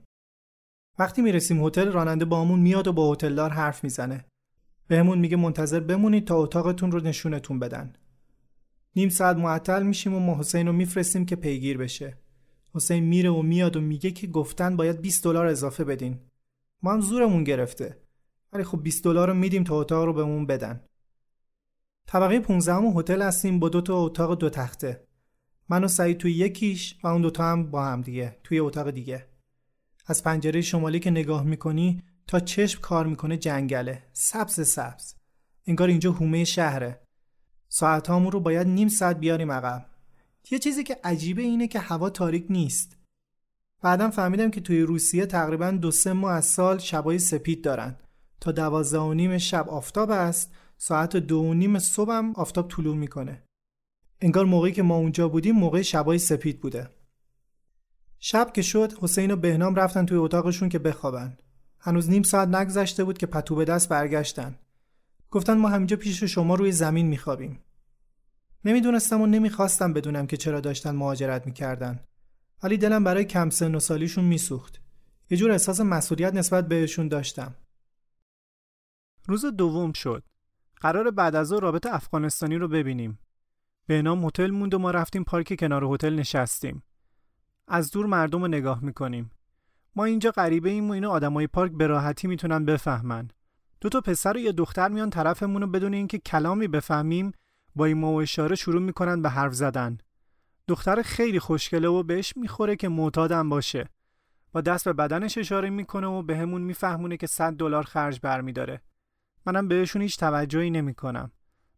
وقتی 1.00 1.22
می‌رسیم 1.22 1.66
هتل 1.66 1.92
راننده 1.92 2.26
بامون 2.26 2.60
میاد 2.60 2.88
و 2.88 2.94
با 2.94 3.14
هتلدار 3.14 3.50
حرف 3.50 3.84
می‌زنه. 3.84 4.26
بهمون 4.88 5.20
میگه 5.20 5.38
منتظر 5.38 5.80
بمونید 5.80 6.28
تا 6.28 6.36
اتاقتون 6.36 6.92
رو 6.92 7.00
نشونتون 7.00 7.60
بدن. 7.60 7.94
نیم 8.96 9.10
ساعت 9.10 9.38
معطل 9.38 9.84
میشیم 9.84 10.14
و 10.14 10.20
ما 10.20 10.40
حسین 10.40 10.68
رو 10.68 10.74
میفرستیم 10.74 11.26
که 11.26 11.36
پیگیر 11.36 11.78
بشه. 11.78 12.18
حسین 12.74 13.04
میره 13.04 13.30
و 13.30 13.42
میاد 13.42 13.76
و 13.76 13.82
میگه 13.82 14.12
که 14.12 14.28
گفتن 14.28 14.76
باید 14.76 15.02
20 15.02 15.24
دلار 15.24 15.46
اضافه 15.46 15.84
بدین. 15.84 16.20
ما 16.84 16.94
هم 16.94 17.02
زورمون 17.02 17.44
گرفته. 17.44 17.98
ولی 18.54 18.64
خب 18.64 18.84
20 18.84 19.04
دلار 19.04 19.28
رو 19.28 19.34
میدیم 19.34 19.64
تا 19.64 19.80
اتاق 19.80 20.06
رو 20.06 20.14
بهمون 20.14 20.46
بدن. 20.46 20.82
طبقه 22.08 22.40
15 22.40 22.74
هم 22.74 22.86
هتل 22.86 23.22
هستیم 23.22 23.60
با 23.60 23.70
دو 23.70 23.82
تا 23.82 23.98
اتاق 23.98 24.38
دو 24.38 24.50
تخته. 24.50 25.08
من 25.70 25.84
و 25.84 25.88
سعید 25.88 26.18
توی 26.18 26.32
یکیش 26.32 26.96
و 27.04 27.08
اون 27.08 27.22
دوتا 27.22 27.44
هم 27.44 27.72
با 27.72 27.86
هم 27.86 28.02
دیگه 28.02 28.38
توی 28.44 28.60
اتاق 28.60 28.90
دیگه. 28.90 29.26
از 30.08 30.24
پنجره 30.24 30.62
شمالی 30.62 31.00
که 31.00 31.12
نگاه 31.12 31.44
می‌کنی 31.44 32.04
تا 32.28 32.40
چشم 32.40 32.82
کار 32.82 33.08
می‌کنه 33.08 33.38
جنگله. 33.38 34.04
سبز 34.14 34.68
سبز. 34.68 35.14
انگار 35.68 35.88
اینجا 35.88 36.12
هومه 36.12 36.44
شهره. 36.44 37.02
ساعت 37.70 38.10
رو 38.10 38.40
باید 38.40 38.68
نیم 38.68 38.88
ساعت 38.88 39.20
بیاریم 39.20 39.52
عقب. 39.52 39.86
یه 40.52 40.60
چیزی 40.60 40.84
که 40.84 40.98
عجیبه 41.04 41.42
اینه 41.42 41.68
که 41.68 41.80
هوا 41.80 42.10
تاریک 42.10 42.46
نیست. 42.50 42.98
بعدم 43.82 44.10
فهمیدم 44.10 44.52
که 44.52 44.62
توی 44.62 44.82
روسیه 44.82 45.26
تقریبا 45.26 45.72
دو 45.72 45.92
سه 45.92 46.14
ماه 46.14 46.34
از 46.34 46.46
سال 46.46 46.78
شبای 46.78 47.20
سپید 47.20 47.64
دارن. 47.64 47.96
تا 48.42 48.52
دوازده 48.52 49.00
و 49.00 49.14
نیم 49.14 49.38
شب 49.38 49.70
آفتاب 49.70 50.12
است 50.12 50.52
ساعت 50.84 51.18
دو 51.18 51.38
و 51.38 51.54
نیم 51.54 51.80
صبحم 51.80 52.34
آفتاب 52.36 52.68
طلوع 52.68 52.96
می‌کنه. 52.96 53.44
انگار 54.22 54.46
موقعی 54.46 54.72
که 54.72 54.84
ما 54.84 54.96
اونجا 54.96 55.30
بودیم 55.30 55.56
موقع 55.56 55.82
شبای 55.82 56.18
سپید 56.18 56.62
بوده. 56.62 56.90
شب 58.20 58.54
که 58.54 58.62
شد 58.62 58.94
حسین 59.02 59.32
و 59.32 59.36
بهنام 59.36 59.76
رفتن 59.76 60.06
توی 60.06 60.18
اتاقشون 60.18 60.70
که 60.70 60.80
بخوابن. 60.80 61.38
هنوز 61.80 62.10
نیم 62.10 62.24
ساعت 62.24 62.48
نگذشته 62.48 63.04
بود 63.04 63.18
که 63.18 63.26
پتو 63.26 63.56
به 63.56 63.66
دست 63.66 63.90
برگشتن. 63.90 64.60
گفتن 65.32 65.58
ما 65.58 65.70
همینجا 65.70 65.98
پیش 65.98 66.24
شما 66.24 66.56
روی 66.56 66.72
زمین 66.72 67.08
میخوابیم. 67.08 67.60
نمی‌دونستم 68.66 69.22
و 69.22 69.26
نمی‌خواستم 69.26 69.94
بدونم 69.94 70.28
که 70.28 70.38
چرا 70.38 70.60
داشتن 70.60 70.92
مهاجرت 70.92 71.46
می‌کردن. 71.46 72.00
ولی 72.64 72.78
دلم 72.78 73.04
برای 73.04 73.26
کم 73.26 73.50
سن 73.50 73.76
و 73.76 73.80
سالیشون 73.80 74.26
میسوخت. 74.26 74.82
یه 75.30 75.38
جور 75.38 75.52
احساس 75.52 75.82
مسئولیت 75.82 76.34
نسبت 76.34 76.68
بهشون 76.68 77.08
داشتم. 77.08 77.56
روز 79.28 79.46
دوم 79.46 79.94
شد. 79.94 80.24
قرار 80.82 81.12
بعد 81.12 81.36
از 81.36 81.52
او 81.52 81.60
رابط 81.60 81.86
افغانستانی 81.86 82.56
رو 82.56 82.68
ببینیم. 82.68 83.20
به 83.88 84.02
نام 84.02 84.26
هتل 84.26 84.52
موند 84.52 84.74
و 84.74 84.80
ما 84.80 84.92
رفتیم 84.92 85.24
پارک 85.24 85.60
کنار 85.60 85.84
هتل 85.84 86.16
نشستیم. 86.16 86.84
از 87.68 87.92
دور 87.92 88.06
مردم 88.06 88.42
رو 88.42 88.48
نگاه 88.48 88.84
می‌کنیم. 88.84 89.32
ما 89.96 90.06
اینجا 90.06 90.32
غریبه 90.32 90.70
ایم 90.70 90.90
و 90.90 90.94
اینو 90.94 91.10
آدمای 91.10 91.48
پارک 91.48 91.72
به 91.72 91.88
راحتی 91.88 92.28
می‌تونن 92.28 92.66
بفهمن. 92.66 93.28
دو 93.82 93.90
تا 93.90 94.02
پسر 94.02 94.38
و 94.38 94.40
یه 94.40 94.52
دختر 94.52 94.90
میان 94.90 95.10
طرفمون 95.10 95.62
رو 95.62 95.68
بدون 95.68 95.94
اینکه 95.94 96.18
کلامی 96.20 96.68
بفهمیم 96.68 97.32
با 97.76 97.86
این 97.86 98.04
و 98.04 98.16
اشاره 98.16 98.56
شروع 98.56 98.82
می‌کنن 98.82 99.22
به 99.22 99.30
حرف 99.30 99.54
زدن. 99.54 99.98
دختر 100.68 101.02
خیلی 101.02 101.40
خوشگله 101.40 101.88
و 101.88 102.04
بهش 102.04 102.34
می‌خوره 102.38 102.76
که 102.76 102.90
معتادم 102.90 103.50
باشه. 103.50 103.90
با 104.52 104.62
دست 104.62 104.86
به 104.86 104.94
بدنش 104.94 105.38
اشاره 105.38 105.70
می‌کنه 105.70 106.08
و 106.08 106.22
بهمون 106.22 106.62
به 106.62 106.68
میفهمونه 106.68 107.18
که 107.18 107.28
100 107.28 107.54
دلار 107.54 107.84
خرج 107.84 108.20
برمیداره. 108.24 108.82
منم 109.46 109.68
بهشون 109.68 110.02
هیچ 110.02 110.18
توجهی 110.18 110.70
نمی‌کنم. 110.70 111.32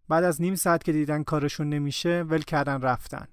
بعد 0.09 0.23
از 0.23 0.41
نیم 0.41 0.55
ساعت 0.55 0.83
که 0.83 0.91
دیدن 0.91 1.23
کارشون 1.23 1.69
نمیشه 1.69 2.23
ول 2.29 2.41
کردن 2.41 2.81
رفتن. 2.81 3.27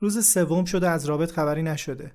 روز 0.00 0.26
سوم 0.26 0.64
شده 0.64 0.88
از 0.88 1.04
رابط 1.04 1.30
خبری 1.30 1.62
نشده. 1.62 2.14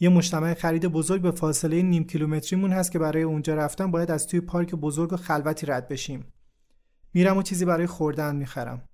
یه 0.00 0.08
مجتمع 0.08 0.54
خرید 0.54 0.86
بزرگ 0.86 1.22
به 1.22 1.30
فاصله 1.30 1.82
نیم 1.82 2.04
کیلومتریمون 2.04 2.72
هست 2.72 2.92
که 2.92 2.98
برای 2.98 3.22
اونجا 3.22 3.54
رفتن 3.54 3.90
باید 3.90 4.10
از 4.10 4.26
توی 4.26 4.40
پارک 4.40 4.74
بزرگ 4.74 5.12
و 5.12 5.16
خلوتی 5.16 5.66
رد 5.66 5.88
بشیم. 5.88 6.32
میرم 7.14 7.36
و 7.36 7.42
چیزی 7.42 7.64
برای 7.64 7.86
خوردن 7.86 8.36
می‌خرم. 8.36 8.88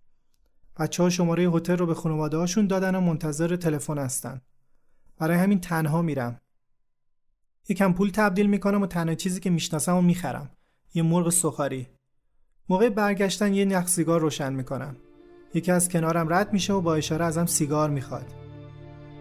بچه 0.77 1.03
ها 1.03 1.11
شماره 1.11 1.43
هتل 1.43 1.77
رو 1.77 1.87
به 1.87 1.95
خانواده 1.95 2.37
هاشون 2.37 2.67
دادن 2.67 2.95
و 2.95 3.01
منتظر 3.01 3.57
تلفن 3.57 3.99
هستن. 3.99 4.41
برای 5.17 5.37
همین 5.37 5.61
تنها 5.61 6.03
میرم. 6.03 6.41
یکم 7.71 7.93
پول 7.93 8.11
تبدیل 8.11 8.47
می‌کنم 8.47 8.83
و 8.83 8.87
تنها 8.87 9.15
چیزی 9.15 9.41
که 9.41 9.51
می‌شناسم 9.51 9.97
و 9.97 10.03
می‌خرم. 10.03 10.51
یه 10.95 11.03
مرغ 11.03 11.29
سخاری. 11.29 11.87
موقع 12.69 12.89
برگشتن 12.89 13.55
یه 13.55 13.65
نخ 13.65 13.89
سیگار 13.89 14.21
روشن 14.21 14.53
می‌کنم 14.53 14.97
یکی 15.55 15.73
از 15.73 15.89
کنارم 15.89 16.33
رد 16.33 16.53
میشه 16.53 16.73
و 16.73 16.81
با 16.81 16.95
اشاره 16.95 17.25
ازم 17.25 17.47
سیگار 17.47 17.91
می‌خواد. 17.91 18.27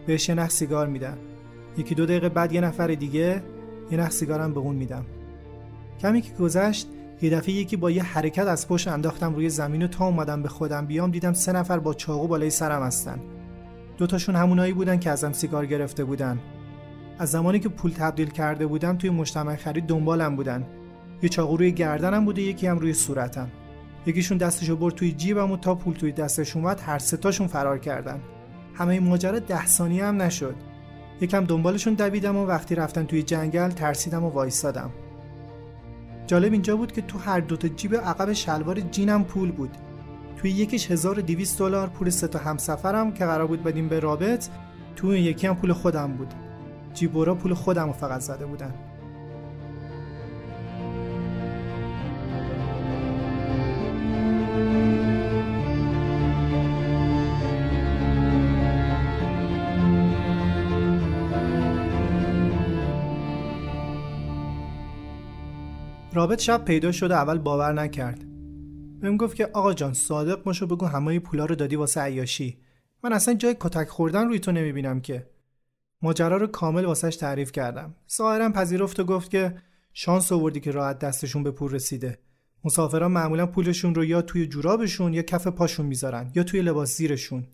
بهش 0.07 0.29
یه 0.29 0.35
نخ 0.35 0.49
سیگار 0.49 0.87
میدم 0.87 1.17
یکی 1.77 1.95
دو 1.95 2.05
دقیقه 2.05 2.29
بعد 2.29 2.53
یه 2.53 2.61
نفر 2.61 2.87
دیگه 2.87 3.43
یه 3.91 3.97
نخ 3.97 4.11
سیگارم 4.11 4.53
به 4.53 4.59
اون 4.59 4.75
میدم. 4.75 5.05
کمی 6.01 6.21
که 6.21 6.33
گذشت 6.33 6.87
یه 7.21 7.29
دفعه 7.29 7.53
یکی 7.53 7.77
با 7.77 7.91
یه 7.91 8.03
حرکت 8.03 8.47
از 8.47 8.67
پشت 8.67 8.87
انداختم 8.87 9.35
روی 9.35 9.49
زمین 9.49 9.83
و 9.83 9.87
تا 9.87 10.05
اومدم 10.05 10.43
به 10.43 10.49
خودم 10.49 10.85
بیام 10.85 11.11
دیدم 11.11 11.33
سه 11.33 11.51
نفر 11.51 11.79
با 11.79 11.93
چاقو 11.93 12.27
بالای 12.27 12.49
سرم 12.49 12.83
هستن. 12.83 13.19
دوتاشون 13.97 14.35
همونایی 14.35 14.73
بودن 14.73 14.99
که 14.99 15.11
ازم 15.11 15.31
سیگار 15.31 15.65
گرفته 15.65 16.03
بودن. 16.03 16.39
از 17.19 17.31
زمانی 17.31 17.59
که 17.59 17.69
پول 17.69 17.91
تبدیل 17.91 18.29
کرده 18.29 18.67
بودم 18.67 18.97
توی 18.97 19.09
مجتمع 19.09 19.55
خرید 19.55 19.85
دنبالم 19.85 20.35
بودن. 20.35 20.65
یه 21.21 21.29
چاقو 21.29 21.57
روی 21.57 21.71
گردنم 21.71 22.25
بوده 22.25 22.41
یکی 22.41 22.67
هم 22.67 22.79
روی 22.79 22.93
صورتم. 22.93 23.47
یکیشون 24.05 24.37
دستشو 24.37 24.75
برد 24.75 24.95
توی 24.95 25.11
جیبم 25.11 25.51
و 25.51 25.57
تا 25.57 25.75
پول 25.75 25.93
توی 25.93 26.11
دستش 26.11 26.55
اومد 26.55 26.81
هر 26.85 26.99
ستاشون 26.99 27.47
فرار 27.47 27.79
کردن. 27.79 28.19
همه 28.73 28.99
ماجرا 28.99 29.39
ده 29.39 29.65
ثانیه 29.65 30.05
هم 30.05 30.21
نشد. 30.21 30.55
یکم 31.21 31.45
دنبالشون 31.45 31.93
دویدم 31.93 32.35
و 32.35 32.45
وقتی 32.45 32.75
رفتن 32.75 33.05
توی 33.05 33.23
جنگل 33.23 33.69
ترسیدم 33.69 34.23
و 34.23 34.29
وایستادم 34.29 34.91
جالب 36.27 36.53
اینجا 36.53 36.77
بود 36.77 36.91
که 36.91 37.01
تو 37.01 37.17
هر 37.17 37.39
دوتا 37.39 37.67
جیب 37.67 37.95
عقب 37.95 38.33
شلوار 38.33 38.79
جینم 38.79 39.23
پول 39.23 39.51
بود. 39.51 39.77
توی 40.37 40.51
یکیش 40.51 40.91
1200 40.91 41.59
دلار 41.59 41.87
پول 41.87 42.09
سه 42.09 42.27
تا 42.27 42.39
همسفرم 42.39 43.11
که 43.13 43.25
قرار 43.25 43.47
بود 43.47 43.63
بدیم 43.63 43.87
به 43.87 43.99
رابط 43.99 44.47
توی 44.95 45.19
یکی 45.19 45.47
هم 45.47 45.55
پول 45.55 45.73
خودم 45.73 46.13
بود. 46.13 46.33
جیبورا 46.97 47.35
پول 47.35 47.53
خودم 47.53 47.87
رو 47.87 47.93
فقط 47.93 48.21
زده 48.21 48.45
بودن. 48.45 48.73
رابط 66.13 66.41
شب 66.41 66.65
پیدا 66.65 66.91
شده 66.91 67.15
اول 67.15 67.37
باور 67.37 67.73
نکرد. 67.73 68.25
بهم 68.99 69.17
گفت 69.17 69.35
که 69.35 69.49
آقا 69.53 69.73
جان 69.73 69.93
صادق 69.93 70.43
باشو 70.43 70.67
بگو 70.67 70.85
همه 70.85 71.19
پولا 71.19 71.45
رو 71.45 71.55
دادی 71.55 71.75
واسه 71.75 72.01
عیاشی. 72.01 72.57
من 73.03 73.13
اصلا 73.13 73.33
جای 73.33 73.55
کتک 73.59 73.87
خوردن 73.87 74.27
روی 74.27 74.39
تو 74.39 74.51
نمی‌بینم 74.51 75.01
که. 75.01 75.36
ماجرا 76.01 76.37
رو 76.37 76.47
کامل 76.47 76.85
واسش 76.85 77.15
تعریف 77.15 77.51
کردم. 77.51 77.95
ظاهرا 78.17 78.49
پذیرفت 78.49 78.99
و 78.99 79.03
گفت 79.03 79.29
که 79.29 79.57
شانس 79.93 80.31
آوردی 80.31 80.59
که 80.59 80.71
راحت 80.71 80.99
دستشون 80.99 81.43
به 81.43 81.51
پول 81.51 81.71
رسیده. 81.71 82.19
مسافران 82.63 83.11
معمولا 83.11 83.45
پولشون 83.45 83.95
رو 83.95 84.05
یا 84.05 84.21
توی 84.21 84.47
جورابشون 84.47 85.13
یا 85.13 85.21
کف 85.21 85.47
پاشون 85.47 85.85
می‌ذارن 85.85 86.31
یا 86.35 86.43
توی 86.43 86.61
لباس 86.61 86.97
زیرشون. 86.97 87.47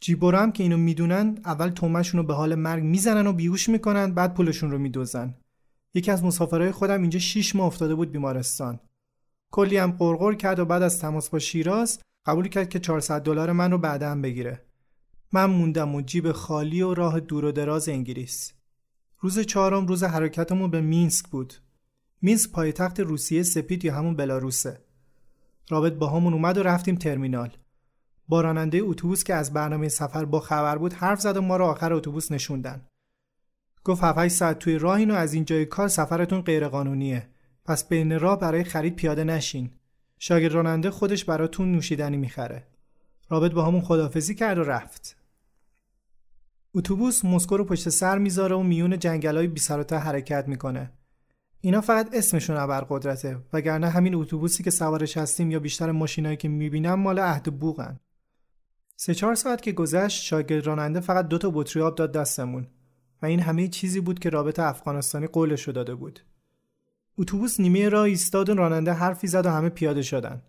جیبورا 0.00 0.42
هم 0.42 0.52
که 0.52 0.62
اینو 0.62 0.76
می‌دونن 0.76 1.38
اول 1.44 1.68
تومشون 1.68 2.20
رو 2.20 2.26
به 2.26 2.34
حال 2.34 2.54
مرگ 2.54 2.82
می‌زنن 2.82 3.26
و 3.26 3.32
بیهوش 3.32 3.68
می‌کنن 3.68 4.14
بعد 4.14 4.34
پولشون 4.34 4.70
رو 4.70 4.78
میدوزن. 4.78 5.34
یکی 5.94 6.10
از 6.10 6.24
مسافرهای 6.24 6.72
خودم 6.72 7.00
اینجا 7.00 7.18
6 7.18 7.56
ماه 7.56 7.66
افتاده 7.66 7.94
بود 7.94 8.12
بیمارستان. 8.12 8.80
کلی 9.50 9.76
هم 9.76 9.92
قرقر 9.92 10.34
کرد 10.34 10.58
و 10.58 10.64
بعد 10.64 10.82
از 10.82 11.00
تماس 11.00 11.28
با 11.28 11.38
شیراز 11.38 12.00
قبول 12.26 12.48
کرد 12.48 12.68
که 12.68 12.78
400 12.78 13.22
دلار 13.22 13.52
من 13.52 13.70
رو 13.70 13.78
بعدا 13.78 14.14
بگیره. 14.14 14.63
من 15.34 15.44
موندم 15.44 15.94
و 15.94 16.00
جیب 16.00 16.32
خالی 16.32 16.82
و 16.82 16.94
راه 16.94 17.20
دور 17.20 17.44
و 17.44 17.52
دراز 17.52 17.88
انگلیس. 17.88 18.52
روز 19.20 19.38
چهارم 19.38 19.86
روز 19.86 20.04
حرکتمون 20.04 20.70
به 20.70 20.80
مینسک 20.80 21.28
بود. 21.28 21.54
مینسک 22.22 22.50
پایتخت 22.50 23.00
روسیه 23.00 23.42
سپید 23.42 23.84
یا 23.84 23.94
همون 23.94 24.16
بلاروسه. 24.16 24.80
رابط 25.70 25.92
با 25.92 26.06
همون 26.06 26.32
اومد 26.32 26.58
و 26.58 26.62
رفتیم 26.62 26.96
ترمینال. 26.96 27.56
با 28.28 28.40
راننده 28.40 28.78
اتوبوس 28.82 29.24
که 29.24 29.34
از 29.34 29.52
برنامه 29.52 29.88
سفر 29.88 30.24
با 30.24 30.40
خبر 30.40 30.78
بود 30.78 30.92
حرف 30.92 31.20
زد 31.20 31.36
و 31.36 31.40
ما 31.40 31.56
رو 31.56 31.64
آخر 31.64 31.92
اتوبوس 31.92 32.32
نشوندن. 32.32 32.86
گفت 33.84 34.04
7 34.04 34.28
ساعت 34.28 34.58
توی 34.58 34.78
راه 34.78 34.96
اینو 34.96 35.14
از 35.14 35.34
اینجای 35.34 35.66
کار 35.66 35.88
سفرتون 35.88 36.40
غیرقانونیه. 36.40 37.28
پس 37.64 37.88
بین 37.88 38.20
راه 38.20 38.38
برای 38.38 38.64
خرید 38.64 38.96
پیاده 38.96 39.24
نشین. 39.24 39.70
شاگرد 40.18 40.52
راننده 40.52 40.90
خودش 40.90 41.24
براتون 41.24 41.72
نوشیدنی 41.72 42.16
می‌خره. 42.16 42.66
رابط 43.28 43.52
با 43.52 43.64
همون 43.64 43.80
خدافزی 43.80 44.34
کرد 44.34 44.58
و 44.58 44.62
رفت. 44.62 45.23
اتوبوس 46.74 47.24
مسکو 47.24 47.56
رو 47.56 47.64
پشت 47.64 47.88
سر 47.88 48.18
می‌ذاره 48.18 48.56
و 48.56 48.62
میون 48.62 48.98
جنگلای 48.98 49.46
بی 49.46 49.60
سر 49.60 49.84
حرکت 49.98 50.48
می‌کنه. 50.48 50.92
اینا 51.60 51.80
فقط 51.80 52.08
اسمشون 52.12 52.56
ابرقدرته 52.56 53.38
وگرنه 53.52 53.88
همین 53.88 54.14
اتوبوسی 54.14 54.62
که 54.62 54.70
سوارش 54.70 55.16
هستیم 55.16 55.50
یا 55.50 55.58
بیشتر 55.58 55.90
ماشینایی 55.90 56.36
که 56.36 56.48
می‌بینم 56.48 56.94
مال 56.94 57.18
عهد 57.18 57.58
بوغن. 57.58 58.00
سه 58.96 59.14
چهار 59.14 59.34
ساعت 59.34 59.62
که 59.62 59.72
گذشت 59.72 60.22
شاگرد 60.22 60.66
راننده 60.66 61.00
فقط 61.00 61.28
دو 61.28 61.38
تا 61.38 61.50
بطری 61.54 61.82
آب 61.82 61.94
داد 61.94 62.12
دستمون 62.12 62.66
و 63.22 63.26
این 63.26 63.40
همه 63.40 63.68
چیزی 63.68 64.00
بود 64.00 64.18
که 64.18 64.30
رابط 64.30 64.58
افغانستانی 64.58 65.26
قولش 65.26 65.68
داده 65.68 65.94
بود. 65.94 66.20
اتوبوس 67.18 67.60
نیمه 67.60 67.88
راه 67.88 68.02
ایستاد 68.02 68.48
و 68.48 68.54
راننده 68.54 68.92
حرفی 68.92 69.26
زد 69.26 69.46
و 69.46 69.50
همه 69.50 69.68
پیاده 69.68 70.02
شدن. 70.02 70.42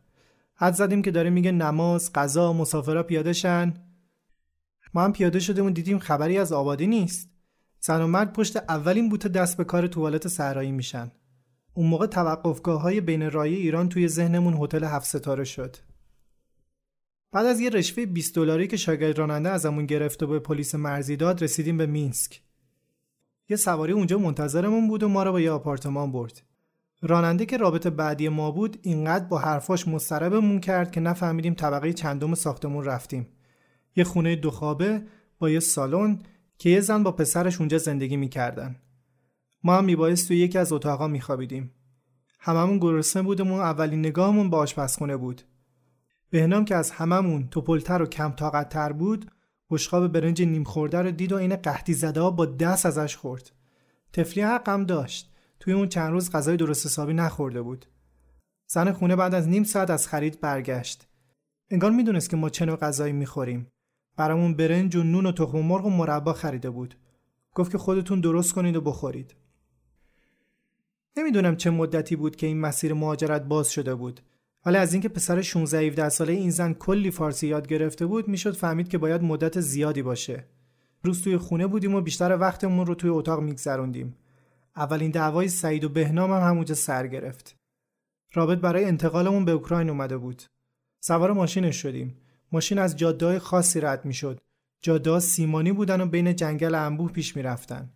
حد 0.55 0.73
زدیم 0.73 1.01
که 1.01 1.11
داره 1.11 1.29
میگه 1.29 1.51
نماز 1.51 2.13
قضا 2.13 2.53
مسافرا 2.53 3.03
پیاده 3.03 3.33
شن. 3.33 3.73
ما 4.95 5.03
هم 5.03 5.13
پیاده 5.13 5.39
شدیم 5.39 5.65
و 5.65 5.69
دیدیم 5.69 5.99
خبری 5.99 6.37
از 6.37 6.53
آبادی 6.53 6.87
نیست 6.87 7.29
زن 7.79 8.01
و 8.01 8.07
مرد 8.07 8.33
پشت 8.33 8.57
اولین 8.57 9.09
بوته 9.09 9.29
دست 9.29 9.57
به 9.57 9.63
کار 9.63 9.87
توالت 9.87 10.27
صحرایی 10.27 10.71
میشن 10.71 11.11
اون 11.73 11.87
موقع 11.87 12.07
توقفگاه 12.07 12.81
های 12.81 13.01
بین 13.01 13.31
رای 13.31 13.55
ایران 13.55 13.89
توی 13.89 14.07
ذهنمون 14.07 14.53
هتل 14.53 14.83
هفت 14.83 15.07
ستاره 15.07 15.43
شد 15.43 15.75
بعد 17.31 17.45
از 17.45 17.59
یه 17.59 17.69
رشوه 17.69 18.05
20 18.05 18.35
دلاری 18.35 18.67
که 18.67 18.77
شاگرد 18.77 19.17
راننده 19.17 19.49
ازمون 19.49 19.85
گرفت 19.85 20.23
و 20.23 20.27
به 20.27 20.39
پلیس 20.39 20.75
مرزی 20.75 21.15
داد 21.15 21.43
رسیدیم 21.43 21.77
به 21.77 21.85
مینسک 21.85 22.41
یه 23.49 23.57
سواری 23.57 23.93
اونجا 23.93 24.17
منتظرمون 24.17 24.87
بود 24.87 25.03
و 25.03 25.09
ما 25.09 25.23
رو 25.23 25.33
به 25.33 25.43
یه 25.43 25.51
آپارتمان 25.51 26.11
برد. 26.11 26.41
راننده 27.01 27.45
که 27.45 27.57
رابطه 27.57 27.89
بعدی 27.89 28.29
ما 28.29 28.51
بود 28.51 28.79
اینقدر 28.81 29.25
با 29.25 29.37
حرفاش 29.37 29.87
مضطربمون 29.87 30.59
کرد 30.59 30.91
که 30.91 30.99
نفهمیدیم 30.99 31.53
طبقه 31.53 31.93
چندم 31.93 32.33
ساختمون 32.35 32.85
رفتیم. 32.85 33.34
یه 33.95 34.03
خونه 34.03 34.35
دو 34.35 34.51
خوابه 34.51 35.03
با 35.39 35.49
یه 35.49 35.59
سالن 35.59 36.19
که 36.57 36.69
یه 36.69 36.79
زن 36.79 37.03
با 37.03 37.11
پسرش 37.11 37.59
اونجا 37.59 37.77
زندگی 37.77 38.17
می‌کردن. 38.17 38.75
ما 39.63 39.77
هم 39.77 39.85
میبایست 39.85 40.27
توی 40.27 40.37
یکی 40.37 40.57
از 40.57 40.71
اتاقا 40.71 41.07
میخوابیدیم. 41.07 41.71
هممون 42.39 42.79
گرسنه 42.79 43.23
بودیم 43.23 43.51
و 43.51 43.55
اولین 43.55 43.99
نگاهمون 43.99 44.49
به 44.49 44.57
آشپزخونه 44.57 45.17
بود. 45.17 45.41
بهنام 46.29 46.65
که 46.65 46.75
از 46.75 46.91
هممون 46.91 47.47
توپلتر 47.47 48.01
و 48.01 48.05
کم 48.05 48.31
طاقتتر 48.31 48.91
بود 48.91 49.31
بشقاب 49.69 50.07
برنج 50.07 50.41
نیم 50.41 50.63
خورده 50.63 51.01
رو 51.01 51.11
دید 51.11 51.31
و 51.31 51.35
این 51.35 51.55
قحطی 51.55 51.93
زده 51.93 52.21
ها 52.21 52.31
با 52.31 52.45
دست 52.45 52.85
ازش 52.85 53.15
خورد. 53.15 53.51
تفلی 54.13 54.43
حقم 54.43 54.85
داشت. 54.85 55.31
توی 55.59 55.73
اون 55.73 55.87
چند 55.87 56.11
روز 56.11 56.31
غذای 56.31 56.57
درست 56.57 56.85
حسابی 56.85 57.13
نخورده 57.13 57.61
بود. 57.61 57.85
زن 58.67 58.91
خونه 58.91 59.15
بعد 59.15 59.35
از 59.35 59.47
نیم 59.47 59.63
ساعت 59.63 59.89
از 59.89 60.07
خرید 60.07 60.41
برگشت. 60.41 61.07
انگار 61.69 61.91
می‌دونست 61.91 62.29
که 62.29 62.37
ما 62.37 62.49
چه 62.49 62.65
نوع 62.65 62.77
غذایی 62.77 63.13
می‌خوریم. 63.13 63.67
برامون 64.17 64.55
برنج 64.55 64.95
و 64.95 65.03
نون 65.03 65.25
و 65.25 65.31
تخم 65.31 65.59
مرغ 65.59 65.85
و 65.85 65.89
مربا 65.89 66.33
خریده 66.33 66.69
بود. 66.69 66.95
گفت 67.55 67.71
که 67.71 67.77
خودتون 67.77 68.19
درست 68.19 68.53
کنید 68.53 68.75
و 68.75 68.81
بخورید. 68.81 69.35
نمی‌دونم 71.17 71.55
چه 71.55 71.69
مدتی 71.69 72.15
بود 72.15 72.35
که 72.35 72.47
این 72.47 72.59
مسیر 72.59 72.93
مهاجرت 72.93 73.41
باز 73.41 73.69
شده 73.69 73.95
بود. 73.95 74.21
ولی 74.65 74.77
از 74.77 74.93
اینکه 74.93 75.09
پسر 75.09 75.41
16 75.41 75.77
17 75.77 76.09
ساله 76.09 76.33
این 76.33 76.49
زن 76.49 76.73
کلی 76.73 77.11
فارسی 77.11 77.47
یاد 77.47 77.67
گرفته 77.67 78.05
بود 78.05 78.27
می‌شد 78.27 78.55
فهمید 78.55 78.87
که 78.87 78.97
باید 78.97 79.23
مدت 79.23 79.59
زیادی 79.59 80.01
باشه. 80.01 80.45
روز 81.03 81.21
توی 81.21 81.37
خونه 81.37 81.67
بودیم 81.67 81.95
و 81.95 82.01
بیشتر 82.01 82.37
وقتمون 82.37 82.85
رو 82.85 82.95
توی 82.95 83.09
اتاق 83.09 83.41
میگذروندیم. 83.41 84.15
اولین 84.75 85.11
دعوای 85.11 85.47
سعید 85.47 85.83
و 85.83 85.89
بهنام 85.89 86.31
هم 86.31 86.49
همونجا 86.49 86.75
سر 86.75 87.07
گرفت. 87.07 87.55
رابط 88.33 88.57
برای 88.57 88.85
انتقالمون 88.85 89.45
به 89.45 89.51
اوکراین 89.51 89.89
اومده 89.89 90.17
بود. 90.17 90.43
سوار 90.99 91.33
ماشینش 91.33 91.75
شدیم. 91.75 92.17
ماشین 92.51 92.79
از 92.79 92.95
جاده 92.95 93.39
خاصی 93.39 93.81
رد 93.81 94.05
می‌شد. 94.05 94.41
جاده 94.81 95.19
سیمانی 95.19 95.71
بودن 95.71 96.01
و 96.01 96.05
بین 96.05 96.35
جنگل 96.35 96.75
انبوه 96.75 97.11
پیش 97.11 97.35
می‌رفتن. 97.35 97.89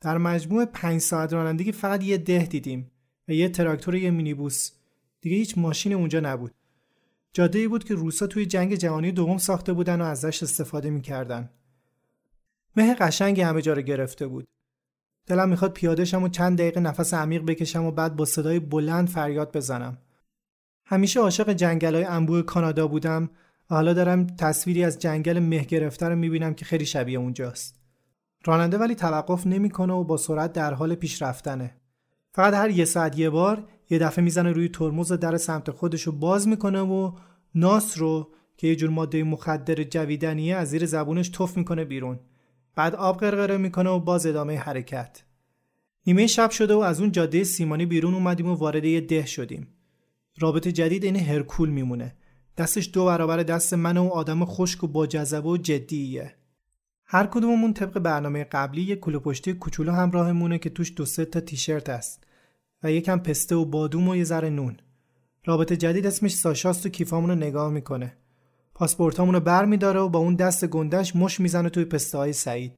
در 0.00 0.18
مجموع 0.18 0.64
پنج 0.64 1.00
ساعت 1.00 1.32
رانندگی 1.32 1.72
فقط 1.72 2.02
یه 2.02 2.18
ده 2.18 2.46
دیدیم 2.46 2.90
و 3.28 3.32
یه 3.32 3.48
تراکتور 3.48 3.94
یه 3.94 4.10
مینیبوس. 4.10 4.70
دیگه 5.20 5.36
هیچ 5.36 5.58
ماشین 5.58 5.92
اونجا 5.92 6.20
نبود. 6.20 6.54
جاده 7.32 7.68
بود 7.68 7.84
که 7.84 7.94
روسا 7.94 8.26
توی 8.26 8.46
جنگ 8.46 8.74
جهانی 8.74 9.12
دوم 9.12 9.38
ساخته 9.38 9.72
بودن 9.72 10.00
و 10.00 10.04
ازش 10.04 10.42
استفاده 10.42 10.90
می‌کردن. 10.90 11.50
مه 12.76 12.94
قشنگی 12.94 13.40
همه 13.40 13.62
جا 13.62 13.72
رو 13.72 13.82
گرفته 13.82 14.26
بود. 14.26 14.48
دلم 15.26 15.48
می‌خواد 15.48 15.72
پیاده 15.72 16.04
شم 16.04 16.22
و 16.22 16.28
چند 16.28 16.58
دقیقه 16.58 16.80
نفس 16.80 17.14
عمیق 17.14 17.44
بکشم 17.44 17.84
و 17.84 17.90
بعد 17.90 18.16
با 18.16 18.24
صدای 18.24 18.60
بلند 18.60 19.08
فریاد 19.08 19.56
بزنم. 19.56 19.98
همیشه 20.86 21.20
عاشق 21.20 21.52
جنگل 21.52 21.94
های 21.94 22.04
انبوه 22.04 22.42
کانادا 22.42 22.86
بودم 22.86 23.24
و 23.24 23.28
حالا 23.68 23.92
دارم 23.92 24.26
تصویری 24.26 24.84
از 24.84 24.98
جنگل 24.98 25.38
مه 25.38 25.64
گرفته 25.64 26.08
رو 26.08 26.16
می‌بینم 26.16 26.54
که 26.54 26.64
خیلی 26.64 26.86
شبیه 26.86 27.18
اونجاست. 27.18 27.80
راننده 28.44 28.78
ولی 28.78 28.94
توقف 28.94 29.46
نمی‌کنه 29.46 29.92
و 29.92 30.04
با 30.04 30.16
سرعت 30.16 30.52
در 30.52 30.74
حال 30.74 30.94
پیش 30.94 31.22
رفتنه. 31.22 31.74
فقط 32.32 32.54
هر 32.54 32.70
یه 32.70 32.84
ساعت 32.84 33.18
یه 33.18 33.30
بار 33.30 33.68
یه 33.90 33.98
دفعه 33.98 34.24
می‌زنه 34.24 34.52
روی 34.52 34.68
ترمز 34.68 35.12
در 35.12 35.36
سمت 35.36 35.70
خودش 35.70 36.02
رو 36.02 36.12
باز 36.12 36.48
می‌کنه 36.48 36.80
و 36.80 37.12
ناس 37.54 37.98
رو 37.98 38.30
که 38.56 38.66
یه 38.66 38.76
جور 38.76 38.90
ماده 38.90 39.24
مخدر 39.24 39.82
جویدنیه 39.82 40.56
از 40.56 40.68
زیر 40.68 40.86
زبونش 40.86 41.28
تف 41.28 41.56
می‌کنه 41.56 41.84
بیرون. 41.84 42.20
بعد 42.76 42.94
آب 42.94 43.20
قرقره 43.20 43.56
می‌کنه 43.56 43.90
و 43.90 44.00
باز 44.00 44.26
ادامه 44.26 44.58
حرکت. 44.58 45.24
نیمه 46.06 46.26
شب 46.26 46.50
شده 46.50 46.74
و 46.74 46.78
از 46.78 47.00
اون 47.00 47.12
جاده 47.12 47.44
سیمانی 47.44 47.86
بیرون 47.86 48.14
اومدیم 48.14 48.46
و 48.46 48.54
وارد 48.54 48.84
یه 48.84 49.00
ده 49.00 49.26
شدیم. 49.26 49.68
رابطه 50.38 50.72
جدید 50.72 51.04
این 51.04 51.16
هرکول 51.16 51.70
میمونه. 51.70 52.14
دستش 52.56 52.90
دو 52.92 53.04
برابر 53.04 53.42
دست 53.42 53.74
من 53.74 53.96
و 53.96 54.08
آدم 54.08 54.44
خشک 54.44 54.84
و 54.84 54.86
با 54.86 55.06
جذبه 55.06 55.48
و 55.48 55.56
جدیه. 55.56 56.34
هر 57.06 57.26
کدوممون 57.26 57.72
طبق 57.72 57.98
برنامه 57.98 58.44
قبلی 58.44 58.82
یه 58.82 58.96
کوله 58.96 59.18
پشتی 59.18 59.52
کوچولو 59.54 59.92
همراهمونه 59.92 60.58
که 60.58 60.70
توش 60.70 60.92
دو 60.96 61.04
سه 61.04 61.24
تا 61.24 61.40
تیشرت 61.40 61.88
است 61.88 62.24
و 62.82 62.92
یکم 62.92 63.18
پسته 63.18 63.56
و 63.56 63.64
بادوم 63.64 64.08
و 64.08 64.16
یه 64.16 64.24
ذره 64.24 64.50
نون. 64.50 64.76
رابطه 65.44 65.76
جدید 65.76 66.06
اسمش 66.06 66.34
ساشاست 66.34 66.86
و 66.86 66.88
کیفامون 66.88 67.30
رو 67.30 67.36
نگاه 67.36 67.70
می‌کنه. 67.70 68.16
پاسپورتامون 68.74 69.34
رو 69.34 69.40
بر 69.40 69.64
میداره 69.64 70.00
و 70.00 70.08
با 70.08 70.18
اون 70.18 70.34
دست 70.34 70.66
گندش 70.66 71.16
مش 71.16 71.40
می‌زنه 71.40 71.68
توی 71.70 71.84
پسته 71.84 72.18
های 72.18 72.32
سعید. 72.32 72.74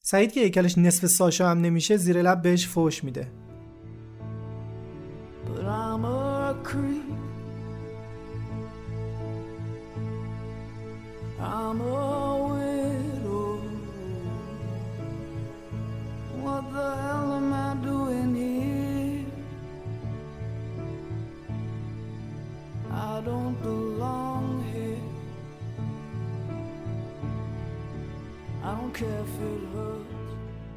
سعید 0.00 0.32
که 0.32 0.40
هیکلش 0.40 0.78
نصف 0.78 1.06
ساشا 1.06 1.48
هم 1.48 1.60
نمیشه 1.60 1.96
زیر 1.96 2.22
لب 2.22 2.42
بهش 2.42 2.66
فوش 2.66 3.04
میده. 3.04 3.28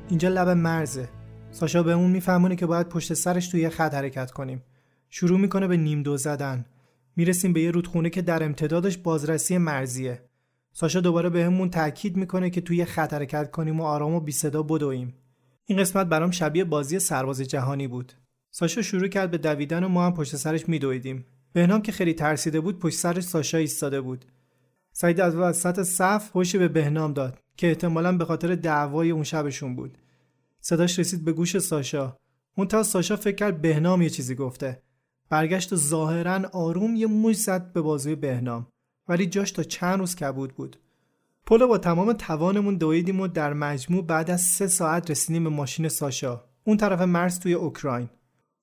اینجا 0.09 0.29
لب 0.29 0.49
مرزه. 0.49 1.09
ساشا 1.51 1.83
به 1.83 1.91
اون 1.91 2.11
میفهمونه 2.11 2.55
که 2.55 2.65
باید 2.65 2.89
پشت 2.89 3.13
سرش 3.13 3.47
توی 3.47 3.69
خط 3.69 3.93
حرکت 3.93 4.31
کنیم. 4.31 4.63
شروع 5.09 5.39
می‌کنه 5.39 5.67
به 5.67 5.77
نیم 5.77 6.03
دو 6.03 6.17
زدن. 6.17 6.65
می‌رسیم 7.15 7.53
به 7.53 7.61
یه 7.61 7.71
رودخونه 7.71 8.09
که 8.09 8.21
در 8.21 8.43
امتدادش 8.43 8.97
بازرسی 8.97 9.57
مرزیه. 9.57 10.21
ساشا 10.77 11.01
دوباره 11.01 11.29
بهمون 11.29 11.67
به 11.67 11.73
تاکید 11.73 12.17
می‌کنه 12.17 12.49
که 12.49 12.61
توی 12.61 12.85
خط 12.85 13.13
حرکت 13.13 13.51
کنیم 13.51 13.79
و 13.79 13.83
آرام 13.83 14.13
و 14.13 14.19
بی 14.19 14.31
صدا 14.31 14.63
بدویم. 14.63 15.13
این 15.65 15.79
قسمت 15.79 16.07
برام 16.07 16.31
شبیه 16.31 16.63
بازی 16.63 16.99
سرباز 16.99 17.41
جهانی 17.41 17.87
بود. 17.87 18.13
ساشا 18.51 18.81
شروع 18.81 19.07
کرد 19.07 19.31
به 19.31 19.37
دویدن 19.37 19.83
و 19.83 19.87
ما 19.87 20.05
هم 20.05 20.13
پشت 20.13 20.35
سرش 20.35 20.69
میدویدیم. 20.69 21.25
بهنام 21.53 21.81
که 21.81 21.91
خیلی 21.91 22.13
ترسیده 22.13 22.59
بود 22.59 22.79
پشت 22.79 22.97
سرش 22.97 23.23
ساشا 23.23 23.57
ایستاده 23.57 24.01
بود. 24.01 24.25
سعید 24.91 25.21
از 25.21 25.35
وسط 25.35 25.83
صف 25.83 26.31
پشت 26.31 26.55
به 26.55 26.67
بهنام 26.67 27.13
داد 27.13 27.39
که 27.57 27.67
احتمالا 27.67 28.17
به 28.17 28.25
خاطر 28.25 28.55
دعوای 28.55 29.11
اون 29.11 29.23
شبشون 29.23 29.75
بود. 29.75 29.97
صداش 30.59 30.99
رسید 30.99 31.25
به 31.25 31.33
گوش 31.33 31.57
ساشا. 31.57 32.17
اون 32.57 32.67
تا 32.67 32.83
ساشا 32.83 33.15
فکر 33.15 33.35
کرد 33.35 33.61
بهنام 33.61 34.01
یه 34.01 34.09
چیزی 34.09 34.35
گفته. 34.35 34.81
برگشت 35.29 35.73
و 35.73 35.75
ظاهرا 35.75 36.49
آروم 36.53 36.95
یه 36.95 37.07
موش 37.07 37.35
زد 37.35 37.73
به 37.73 37.81
بازوی 37.81 38.15
بهنام. 38.15 38.67
ولی 39.07 39.25
جاش 39.25 39.51
تا 39.51 39.63
چند 39.63 39.99
روز 39.99 40.15
کبود 40.15 40.53
بود. 40.53 40.77
پلو 41.45 41.67
با 41.67 41.77
تمام 41.77 42.13
توانمون 42.13 42.75
دویدیم 42.75 43.19
و 43.19 43.27
در 43.27 43.53
مجموع 43.53 44.05
بعد 44.05 44.31
از 44.31 44.41
سه 44.41 44.67
ساعت 44.67 45.11
رسیدیم 45.11 45.43
به 45.43 45.49
ماشین 45.49 45.89
ساشا. 45.89 46.43
اون 46.63 46.77
طرف 46.77 47.01
مرز 47.01 47.39
توی 47.39 47.53
اوکراین. 47.53 48.09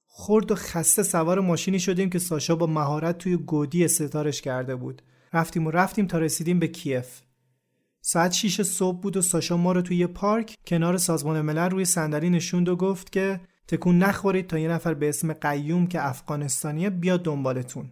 خرد 0.07 0.51
و 0.51 0.55
خسته 0.55 1.03
سوار 1.03 1.41
ماشینی 1.41 1.81
شدیم 1.81 2.11
که 2.11 2.19
ساشا 2.19 2.57
با 2.57 2.67
مهارت 2.67 3.19
توی 3.19 3.37
گودی 3.37 3.89
ستارش 3.89 4.43
کرده 4.43 4.77
بود. 4.77 5.03
رفتیم 5.33 5.67
و 5.67 5.71
رفتیم 5.71 6.07
تا 6.07 6.19
رسیدیم 6.19 6.59
به 6.59 6.69
کیف. 6.69 7.21
ساعت 8.01 8.33
6 8.33 8.63
صبح 8.63 9.01
بود 9.01 9.17
و 9.17 9.23
ساشا 9.23 9.57
ما 9.57 9.73
رو 9.73 9.83
توی 9.83 9.97
یه 9.97 10.07
پارک 10.07 10.57
کنار 10.67 10.97
سازمان 10.97 11.41
ملل 11.41 11.71
روی 11.71 11.85
صندلی 11.85 12.31
نشوند 12.31 12.69
و 12.69 12.77
گفت 12.77 13.13
که 13.13 13.41
تکون 13.69 13.99
نخورید 13.99 14.47
تا 14.47 14.59
یه 14.59 14.69
نفر 14.69 14.95
به 14.95 15.09
اسم 15.09 15.33
قیوم 15.33 15.87
که 15.87 16.09
افغانستانیه 16.09 16.91
بیاد 16.91 17.23
دنبالتون. 17.23 17.91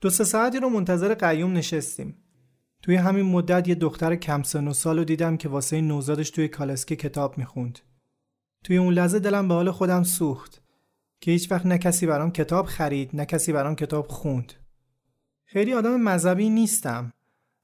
دو 0.00 0.10
سه 0.10 0.24
ساعتی 0.24 0.60
رو 0.60 0.68
منتظر 0.68 1.14
قیوم 1.14 1.52
نشستیم. 1.52 2.16
توی 2.82 2.96
همین 2.96 3.26
مدت 3.26 3.68
یه 3.68 3.74
دختر 3.74 4.16
کم 4.16 4.42
سن 4.42 4.68
و 4.68 4.72
سال 4.72 4.98
رو 4.98 5.04
دیدم 5.04 5.36
که 5.36 5.48
واسه 5.48 5.80
نوزادش 5.80 6.30
توی 6.30 6.48
کالسکه 6.48 6.96
کتاب 6.96 7.38
می‌خوند. 7.38 7.78
توی 8.64 8.76
اون 8.76 8.94
لحظه 8.94 9.18
دلم 9.18 9.48
به 9.48 9.54
حال 9.54 9.70
خودم 9.70 10.02
سوخت 10.02 10.62
که 11.20 11.30
هیچ 11.30 11.52
وقت 11.52 11.66
نه 11.66 11.78
کسی 11.78 12.06
برام 12.06 12.30
کتاب 12.30 12.66
خرید 12.66 13.10
نه 13.16 13.26
کسی 13.26 13.52
برام 13.52 13.74
کتاب 13.74 14.08
خوند. 14.08 14.52
خیلی 15.44 15.74
آدم 15.74 16.00
مذهبی 16.00 16.50
نیستم 16.50 17.12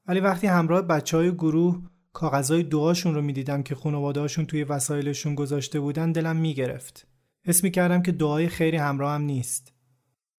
ولی 0.07 0.19
وقتی 0.19 0.47
همراه 0.47 0.81
بچه 0.81 1.17
های 1.17 1.31
گروه 1.31 1.81
کاغذهای 2.13 2.63
دعاشون 2.63 3.15
رو 3.15 3.21
می‌دیدم 3.21 3.63
که 3.63 3.75
خانواده‌هاشون 3.75 4.45
توی 4.45 4.63
وسایلشون 4.63 5.35
گذاشته 5.35 5.79
بودن 5.79 6.11
دلم 6.11 6.35
می‌گرفت. 6.35 7.07
حس 7.45 7.65
کردم 7.65 8.01
که 8.01 8.11
دعای 8.11 8.47
خیری 8.47 8.77
همراه 8.77 9.13
هم 9.13 9.21
نیست. 9.21 9.70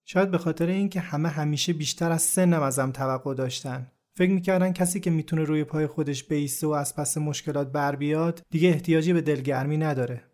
شاید 0.04 0.30
به 0.30 0.38
خاطر 0.38 0.66
اینکه 0.66 1.00
همه 1.00 1.28
همیشه 1.28 1.72
بیشتر 1.72 2.12
از 2.12 2.22
سنم 2.22 2.62
ازم 2.62 2.90
توقع 2.90 3.34
داشتن. 3.34 3.86
فکر 4.14 4.30
می‌کردن 4.30 4.72
کسی 4.72 5.00
که 5.00 5.10
می‌تونه 5.10 5.44
روی 5.44 5.64
پای 5.64 5.86
خودش 5.86 6.24
بیسته 6.24 6.66
و 6.66 6.70
از 6.70 6.96
پس 6.96 7.18
مشکلات 7.18 7.72
بر 7.72 7.96
بیاد 7.96 8.42
دیگه 8.50 8.68
احتیاجی 8.68 9.12
به 9.12 9.20
دلگرمی 9.20 9.76
نداره. 9.76 10.24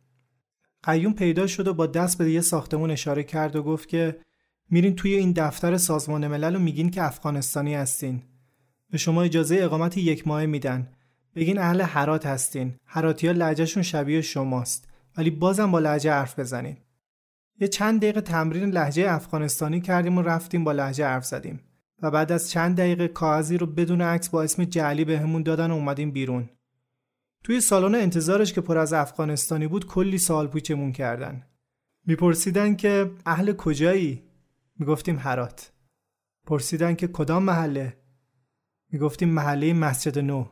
قیوم 0.82 1.12
پیدا 1.12 1.46
شد 1.46 1.68
و 1.68 1.74
با 1.74 1.86
دست 1.86 2.18
به 2.18 2.30
یه 2.30 2.40
ساختمون 2.40 2.90
اشاره 2.90 3.22
کرد 3.22 3.56
و 3.56 3.62
گفت 3.62 3.88
که 3.88 4.18
میرین 4.70 4.96
توی 4.96 5.14
این 5.14 5.32
دفتر 5.32 5.76
سازمان 5.76 6.26
ملل 6.26 6.56
و 6.56 6.58
میگین 6.58 6.90
که 6.90 7.02
افغانستانی 7.02 7.74
هستین. 7.74 8.22
به 8.90 8.98
شما 8.98 9.22
اجازه 9.22 9.56
اقامت 9.60 9.96
یک 9.96 10.28
ماه 10.28 10.46
میدن. 10.46 10.88
بگین 11.34 11.58
اهل 11.58 11.82
حرات 11.82 12.26
هستین. 12.26 12.74
حراتی 12.84 13.26
ها 13.26 13.32
لعجهشون 13.32 13.82
شبیه 13.82 14.20
شماست. 14.20 14.88
ولی 15.16 15.30
بازم 15.30 15.70
با 15.70 15.78
لحجه 15.78 16.12
حرف 16.12 16.38
بزنید. 16.38 16.78
یه 17.60 17.68
چند 17.68 18.00
دقیقه 18.00 18.20
تمرین 18.20 18.70
لحجه 18.70 19.12
افغانستانی 19.12 19.80
کردیم 19.80 20.18
و 20.18 20.22
رفتیم 20.22 20.64
با 20.64 20.72
لحجه 20.72 21.06
حرف 21.06 21.24
زدیم 21.24 21.60
و 22.02 22.10
بعد 22.10 22.32
از 22.32 22.50
چند 22.50 22.76
دقیقه 22.76 23.08
کاغذی 23.08 23.58
رو 23.58 23.66
بدون 23.66 24.00
عکس 24.00 24.28
با 24.28 24.42
اسم 24.42 24.64
جعلی 24.64 25.04
بهمون 25.04 25.42
دادن 25.42 25.70
و 25.70 25.74
اومدیم 25.74 26.10
بیرون. 26.10 26.50
توی 27.44 27.60
سالن 27.60 27.94
انتظارش 27.94 28.52
که 28.52 28.60
پر 28.60 28.78
از 28.78 28.92
افغانستانی 28.92 29.66
بود 29.66 29.86
کلی 29.86 30.18
سال 30.18 30.46
پوچمون 30.46 30.92
کردن. 30.92 31.46
میپرسیدن 32.06 32.74
که 32.76 33.10
اهل 33.26 33.52
کجایی؟ 33.52 34.22
می‌گفتیم 34.78 35.18
هرات. 35.18 35.72
پرسیدن 36.46 36.94
که 36.94 37.08
کدام 37.08 37.42
محله؟ 37.42 37.96
می‌گفتیم 38.92 39.28
محله 39.28 39.72
مسجد 39.72 40.18
نو. 40.18 40.48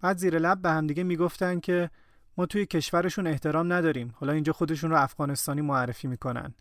بعد 0.00 0.16
زیر 0.16 0.38
لب 0.38 0.62
به 0.62 0.70
همدیگه 0.70 1.02
می‌گفتن 1.02 1.60
که 1.60 1.90
ما 2.36 2.46
توی 2.46 2.66
کشورشون 2.66 3.26
احترام 3.26 3.72
نداریم. 3.72 4.14
حالا 4.14 4.32
اینجا 4.32 4.52
خودشون 4.52 4.90
رو 4.90 5.02
افغانستانی 5.02 5.60
معرفی 5.60 6.08
می‌کنن. 6.08 6.54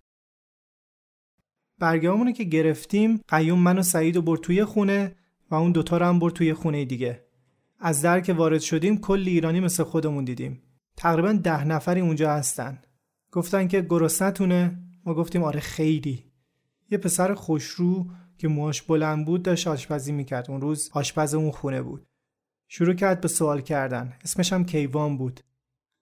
برگامونو 1.79 2.31
که 2.31 2.43
گرفتیم 2.43 3.21
قیوم 3.27 3.59
من 3.59 3.77
و 3.77 3.83
سعید 3.83 4.17
و 4.17 4.21
برد 4.21 4.41
توی 4.41 4.65
خونه 4.65 5.15
و 5.51 5.55
اون 5.55 5.71
دوتا 5.71 5.97
رو 5.97 6.05
هم 6.05 6.19
برد 6.19 6.33
توی 6.33 6.53
خونه 6.53 6.85
دیگه. 6.85 7.25
از 7.79 8.01
در 8.01 8.21
که 8.21 8.33
وارد 8.33 8.59
شدیم 8.59 8.97
کلی 8.97 9.31
ایرانی 9.31 9.59
مثل 9.59 9.83
خودمون 9.83 10.25
دیدیم. 10.25 10.61
تقریبا 10.97 11.33
ده 11.33 11.63
نفری 11.63 12.01
اونجا 12.01 12.33
هستن. 12.33 12.81
گفتن 13.31 13.67
که 13.67 13.81
گرسنتونه 13.81 14.79
ما 15.05 15.13
گفتیم 15.13 15.43
آره 15.43 15.59
خیلی. 15.59 16.31
یه 16.89 16.97
پسر 16.97 17.33
خوشرو 17.33 18.07
که 18.37 18.47
موهاش 18.47 18.81
بلند 18.81 19.25
بود 19.25 19.43
داشت 19.43 19.67
آشپزی 19.67 20.11
می‌کرد. 20.11 20.51
اون 20.51 20.61
روز 20.61 20.89
آشپز 20.93 21.33
اون 21.33 21.51
خونه 21.51 21.81
بود. 21.81 22.05
شروع 22.67 22.93
کرد 22.93 23.21
به 23.21 23.27
سوال 23.27 23.61
کردن. 23.61 24.13
اسمش 24.23 24.53
هم 24.53 24.65
کیوان 24.65 25.17
بود. 25.17 25.39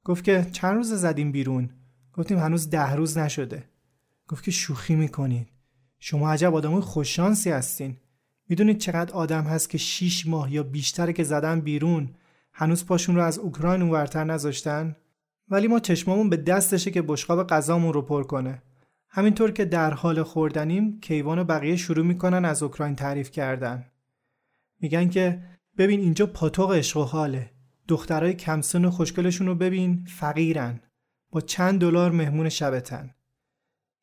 گفت 0.04 0.24
که 0.24 0.48
چند 0.52 0.76
روز 0.76 0.94
زدیم 0.94 1.32
بیرون. 1.32 1.70
گفتیم 2.14 2.40
هنوز 2.40 2.70
ده 2.70 2.94
روز 2.94 3.18
نشده. 3.18 3.64
گفت 4.28 4.44
که 4.44 4.52
شوخی 4.52 4.96
می‌کنین. 4.96 5.46
شما 6.00 6.32
عجب 6.32 6.56
آدمای 6.56 6.82
خوششانسی 6.82 7.50
هستین. 7.50 7.98
می‌دونید 8.50 8.78
چقدر 8.78 9.14
آدم 9.14 9.44
هست 9.44 9.70
که 9.70 9.78
6 9.78 10.28
ماه 10.28 10.54
یا 10.54 10.64
بیشتره 10.64 11.14
که 11.14 11.24
زدن 11.24 11.62
بیرون. 11.62 12.10
هنوز 12.54 12.86
پاشون 12.86 13.16
رو 13.16 13.24
از 13.24 13.40
اوکراین 13.40 13.82
اونورتر 13.82 14.24
نذاشتن. 14.24 14.96
ولی 15.50 15.68
ما 15.68 15.80
چشمامون 15.80 16.30
به 16.30 16.38
دستشه 16.38 16.92
که 16.92 17.02
بشقاب 17.02 17.48
غذامون 17.48 17.94
رو 17.94 18.02
پر 18.02 18.24
کنه. 18.24 18.62
همینطور 19.10 19.52
که 19.52 19.66
در 19.66 19.94
حال 19.94 20.24
خوردنیم 20.24 21.00
کیوان 21.00 21.40
و 21.40 21.44
بقیه 21.44 21.76
شروع 21.76 22.06
می‌کنن 22.06 22.46
از 22.46 22.64
اوکراین 22.64 22.96
تعریف 22.96 23.32
کردن. 23.32 23.86
میگن 24.80 25.10
که 25.10 25.44
ببین 25.78 26.00
اینجا 26.00 26.26
پاتوق 26.26 26.72
عشق 26.72 26.98
و 26.98 27.04
حاله. 27.04 27.52
دخترای 27.90 28.34
کمسن 28.34 28.86
و 28.86 28.92
خوشگلشون 28.92 29.48
رو 29.48 29.56
ببین 29.56 30.06
فقیرن. 30.08 30.80
با 31.32 31.42
چند 31.42 31.82
دلار 31.82 32.12
مهمون 32.12 32.50
شبتن. 32.50 33.16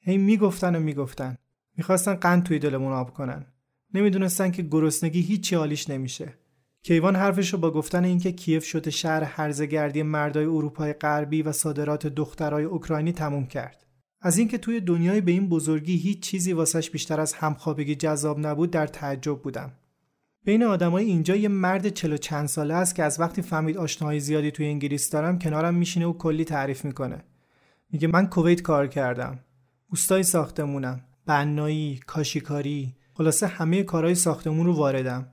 هی 0.00 0.18
می‌گفتن 0.18 0.76
و 0.76 0.80
می‌گفتن. 0.80 1.36
می‌خواستن 1.76 2.14
قند 2.14 2.42
توی 2.42 2.58
دلمون 2.58 2.92
آب 2.92 3.14
کنن. 3.14 3.46
نمی‌دونستن 3.94 4.50
که 4.50 4.62
گرسنگی 4.62 5.20
هیچی 5.20 5.56
حالیش 5.56 5.90
نمیشه. 5.90 6.34
کیوان 6.82 7.16
حرفش 7.16 7.52
رو 7.52 7.58
با 7.58 7.70
گفتن 7.70 8.04
اینکه 8.04 8.32
کیف 8.32 8.64
شده 8.64 8.90
شهر 8.90 9.22
هرزگردی 9.24 10.02
مردای 10.02 10.44
اروپای 10.44 10.92
غربی 10.92 11.42
و 11.42 11.52
صادرات 11.52 12.06
دخترای 12.06 12.64
اوکراینی 12.64 13.12
تموم 13.12 13.46
کرد. 13.46 13.86
از 14.20 14.38
اینکه 14.38 14.58
توی 14.58 14.80
دنیای 14.80 15.20
به 15.20 15.32
این 15.32 15.48
بزرگی 15.48 15.96
هیچ 15.96 16.20
چیزی 16.20 16.52
واسش 16.52 16.90
بیشتر 16.90 17.20
از 17.20 17.34
همخوابگی 17.34 17.94
جذاب 17.94 18.46
نبود 18.46 18.70
در 18.70 18.86
تعجب 18.86 19.42
بودم. 19.42 19.72
بین 20.46 20.62
آدمای 20.62 21.04
اینجا 21.04 21.36
یه 21.36 21.48
مرد 21.48 21.88
چلو 21.88 22.16
چند 22.16 22.48
ساله 22.48 22.74
است 22.74 22.94
که 22.94 23.02
از 23.02 23.20
وقتی 23.20 23.42
فهمید 23.42 23.76
آشناهای 23.76 24.20
زیادی 24.20 24.50
توی 24.50 24.66
انگلیس 24.66 25.10
دارم 25.10 25.38
کنارم 25.38 25.74
میشینه 25.74 26.06
و 26.06 26.12
کلی 26.12 26.44
تعریف 26.44 26.84
می‌کنه. 26.84 27.24
میگه 27.90 28.08
من 28.08 28.26
کویت 28.26 28.62
کار 28.62 28.86
کردم. 28.86 29.38
اوستای 29.90 30.22
ساختمونم. 30.22 31.00
بنایی 31.26 32.00
کاشیکاری. 32.06 32.94
خلاصه 33.14 33.46
همه 33.46 33.82
کارهای 33.82 34.14
ساختمون 34.14 34.66
رو 34.66 34.72
واردم. 34.72 35.26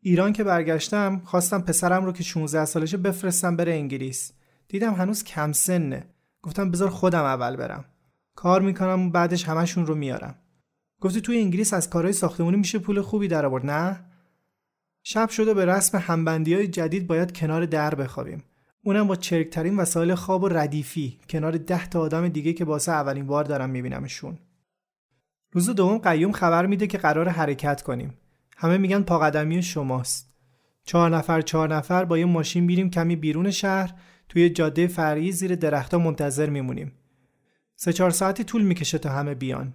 ایران 0.00 0.32
که 0.32 0.44
برگشتم 0.44 1.22
خواستم 1.24 1.60
پسرم 1.60 2.04
رو 2.04 2.12
که 2.12 2.22
16 2.22 2.64
سالشه 2.64 2.96
بفرستم 2.96 3.56
بره 3.56 3.72
انگلیس. 3.72 4.32
دیدم 4.68 4.94
هنوز 4.94 5.24
کم 5.24 5.52
سنه. 5.52 6.06
گفتم 6.42 6.70
بذار 6.70 6.88
خودم 6.88 7.24
اول 7.24 7.56
برم. 7.56 7.84
کار 8.34 8.60
می‌کنم 8.60 9.06
و 9.06 9.10
بعدش 9.10 9.44
همشون 9.44 9.86
رو 9.86 9.94
میارم. 9.94 10.34
گفتی 11.00 11.20
توی 11.20 11.38
انگلیس 11.38 11.74
از 11.74 11.90
کارهای 11.90 12.12
ساختمونی 12.12 12.56
میشه 12.56 12.78
پول 12.78 13.00
خوبی 13.00 13.28
در 13.28 13.46
آورد 13.46 13.66
نه؟ 13.66 14.13
شب 15.06 15.28
شده 15.28 15.54
به 15.54 15.64
رسم 15.64 15.98
همبندی 15.98 16.54
های 16.54 16.68
جدید 16.68 17.06
باید 17.06 17.36
کنار 17.36 17.66
در 17.66 17.94
بخوابیم. 17.94 18.42
اونم 18.84 19.06
با 19.06 19.16
چرکترین 19.16 19.76
وسایل 19.76 20.14
خواب 20.14 20.42
و 20.42 20.48
ردیفی. 20.48 21.18
کنار 21.28 21.52
ده 21.56 21.86
تا 21.86 22.00
آدم 22.00 22.28
دیگه 22.28 22.52
که 22.52 22.64
واسه 22.64 22.92
اولین 22.92 23.26
بار 23.26 23.44
دارم 23.44 23.70
میبینمشون. 23.70 24.38
روز 25.52 25.70
دوم 25.70 25.98
قیوم 25.98 26.32
خبر 26.32 26.66
میده 26.66 26.86
که 26.86 26.98
قرار 26.98 27.28
حرکت 27.28 27.82
کنیم. 27.82 28.14
همه 28.56 28.78
میگن 28.78 29.02
پاقدمی 29.02 29.62
شماست. 29.62 30.34
چهار 30.84 31.10
نفر 31.10 31.40
چهار 31.40 31.74
نفر 31.74 32.04
با 32.04 32.18
یه 32.18 32.24
ماشین 32.24 32.66
بیریم 32.66 32.90
کمی 32.90 33.16
بیرون 33.16 33.50
شهر. 33.50 33.94
توی 34.28 34.50
جاده 34.50 34.86
فرعی 34.86 35.32
زیر 35.32 35.54
درختها 35.54 36.00
منتظر 36.00 36.50
میمونیم. 36.50 36.92
سه 37.76 37.92
چهار 37.92 38.10
ساعتی 38.10 38.44
طول 38.44 38.62
می‌کشه 38.62 38.98
تا 38.98 39.10
همه 39.10 39.34
بیان. 39.34 39.74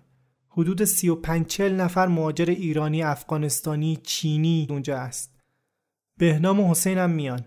حدود 0.50 0.84
35 0.84 1.46
40 1.46 1.76
نفر 1.82 2.08
مهاجر 2.08 2.46
ایرانی، 2.46 3.04
افغانستانی، 3.04 4.00
چینی 4.04 4.68
اونجا 4.70 4.98
است. 4.98 5.40
بهنام 6.18 6.60
و 6.60 6.72
حسین 6.72 6.98
هم 6.98 7.10
میان. 7.10 7.46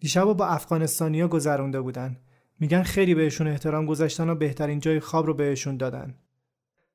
دیشب 0.00 0.24
با 0.24 0.46
افغانستانیا 0.46 1.28
گذرونده 1.28 1.80
بودن. 1.80 2.16
میگن 2.60 2.82
خیلی 2.82 3.14
بهشون 3.14 3.48
احترام 3.48 3.86
گذاشتن 3.86 4.28
و 4.28 4.34
بهترین 4.34 4.80
جای 4.80 5.00
خواب 5.00 5.26
رو 5.26 5.34
بهشون 5.34 5.76
دادن. 5.76 6.14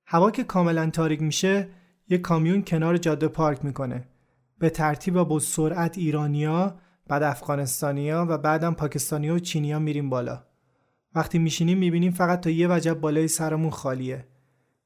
هوا 0.06 0.32
که 0.32 0.44
کاملا 0.44 0.90
تاریک 0.90 1.22
میشه، 1.22 1.70
یه 2.10 2.18
کامیون 2.18 2.64
کنار 2.64 2.98
جاده 2.98 3.28
پارک 3.28 3.66
می‌کنه. 3.66 4.08
به 4.60 4.70
ترتیب 4.70 5.24
با 5.24 5.40
سرعت 5.40 5.98
ایرانیا، 5.98 6.80
بعد 7.08 7.24
افغانستانیا 7.24 8.26
و 8.30 8.38
بعدم 8.38 8.74
پاکستانیا 8.74 9.36
و 9.36 9.40
چینیا 9.40 9.80
میریم 9.80 10.10
بالا. 10.10 10.44
وقتی 11.16 11.40
میشینیم 11.40 11.78
می‌بینیم 11.78 12.12
فقط 12.12 12.42
تا 12.42 12.50
یه 12.50 12.68
وجب 12.68 13.00
بالای 13.00 13.28
سرمون 13.28 13.70
خالیه. 13.70 14.28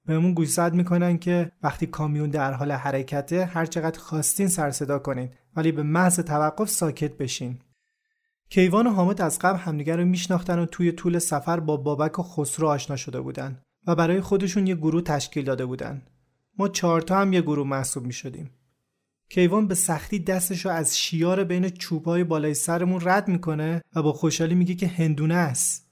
بهمون 0.05 0.33
گوشزد 0.33 0.73
می‌کنن 0.73 1.17
که 1.17 1.51
وقتی 1.63 1.87
کامیون 1.87 2.29
در 2.29 2.53
حال 2.53 2.71
حرکته 2.71 3.45
هر 3.45 3.65
چقدر 3.65 3.99
خواستین 3.99 4.47
سر 4.47 4.71
صدا 4.71 4.99
کنین 4.99 5.29
ولی 5.55 5.71
به 5.71 5.83
محض 5.83 6.19
توقف 6.19 6.69
ساکت 6.69 7.17
بشین 7.17 7.59
کیوان 8.49 8.87
و 8.87 8.89
حامد 8.89 9.21
از 9.21 9.39
قبل 9.39 9.59
همدیگر 9.59 9.97
رو 9.97 10.05
میشناختن 10.05 10.59
و 10.59 10.65
توی 10.65 10.91
طول 10.91 11.19
سفر 11.19 11.59
با 11.59 11.77
بابک 11.77 12.19
و 12.19 12.23
خسرو 12.23 12.67
آشنا 12.67 12.95
شده 12.95 13.21
بودن 13.21 13.61
و 13.87 13.95
برای 13.95 14.21
خودشون 14.21 14.67
یه 14.67 14.75
گروه 14.75 15.01
تشکیل 15.01 15.45
داده 15.45 15.65
بودن 15.65 16.01
ما 16.57 16.67
چهارتا 16.67 17.17
هم 17.17 17.33
یه 17.33 17.41
گروه 17.41 17.67
محسوب 17.67 18.05
می 18.05 18.13
شدیم. 18.13 18.49
کیوان 19.29 19.67
به 19.67 19.75
سختی 19.75 20.19
دستشو 20.19 20.69
از 20.69 20.97
شیار 20.97 21.43
بین 21.43 21.69
چوبای 21.69 22.23
بالای 22.23 22.53
سرمون 22.53 23.01
رد 23.03 23.27
می‌کنه 23.27 23.81
و 23.95 24.03
با 24.03 24.13
خوشحالی 24.13 24.55
میگه 24.55 24.75
که 24.75 24.87
هندونه 24.87 25.35
است. 25.35 25.87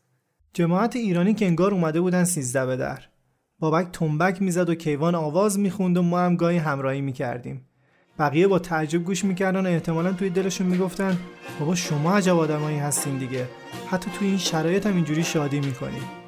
جماعت 0.53 0.95
ایرانی 0.95 1.33
که 1.33 1.45
انگار 1.45 1.73
اومده 1.73 2.01
بودن 2.01 2.23
سیزده 2.23 2.65
به 2.65 2.75
در. 2.75 3.10
بابک 3.61 3.87
تنبک 3.93 4.41
می‌زد 4.41 4.69
و 4.69 4.75
کیوان 4.75 5.15
آواز 5.15 5.59
می‌خوند 5.59 5.97
و 5.97 6.01
ما 6.01 6.19
هم 6.19 6.35
گاهی 6.35 6.57
همراهی 6.57 7.01
می‌کردیم. 7.01 7.65
بقیه 8.19 8.47
با 8.47 8.59
تعجب 8.59 9.03
گوش 9.03 9.25
می‌کردن 9.25 9.65
و 9.65 9.69
احتمالا 9.69 10.13
توی 10.13 10.29
دلشون 10.29 10.67
می‌گفتن 10.67 11.17
بابا 11.59 11.75
شما 11.75 12.17
عجب 12.17 12.37
آدمایی 12.37 12.77
هستین 12.77 13.17
دیگه. 13.17 13.47
حتی 13.89 14.11
توی 14.19 14.27
این 14.27 14.37
شرایط 14.37 14.87
هم 14.87 14.95
اینجوری 14.95 15.23
شادی 15.23 15.59
می‌کنیم 15.59 16.20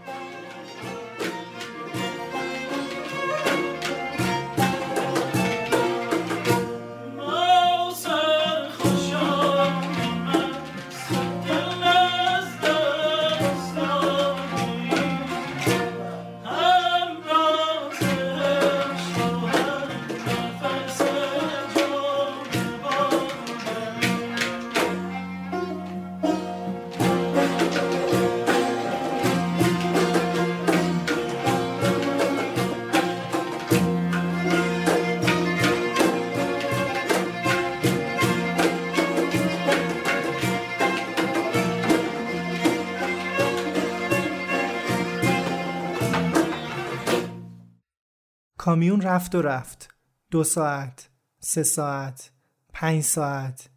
کامیون 48.73 49.01
رفت 49.01 49.35
و 49.35 49.41
رفت. 49.41 49.95
دو 50.31 50.43
ساعت 50.43 51.09
سه 51.39 51.63
ساعت 51.63 52.31
پنج 52.73 53.03
ساعت. 53.03 53.69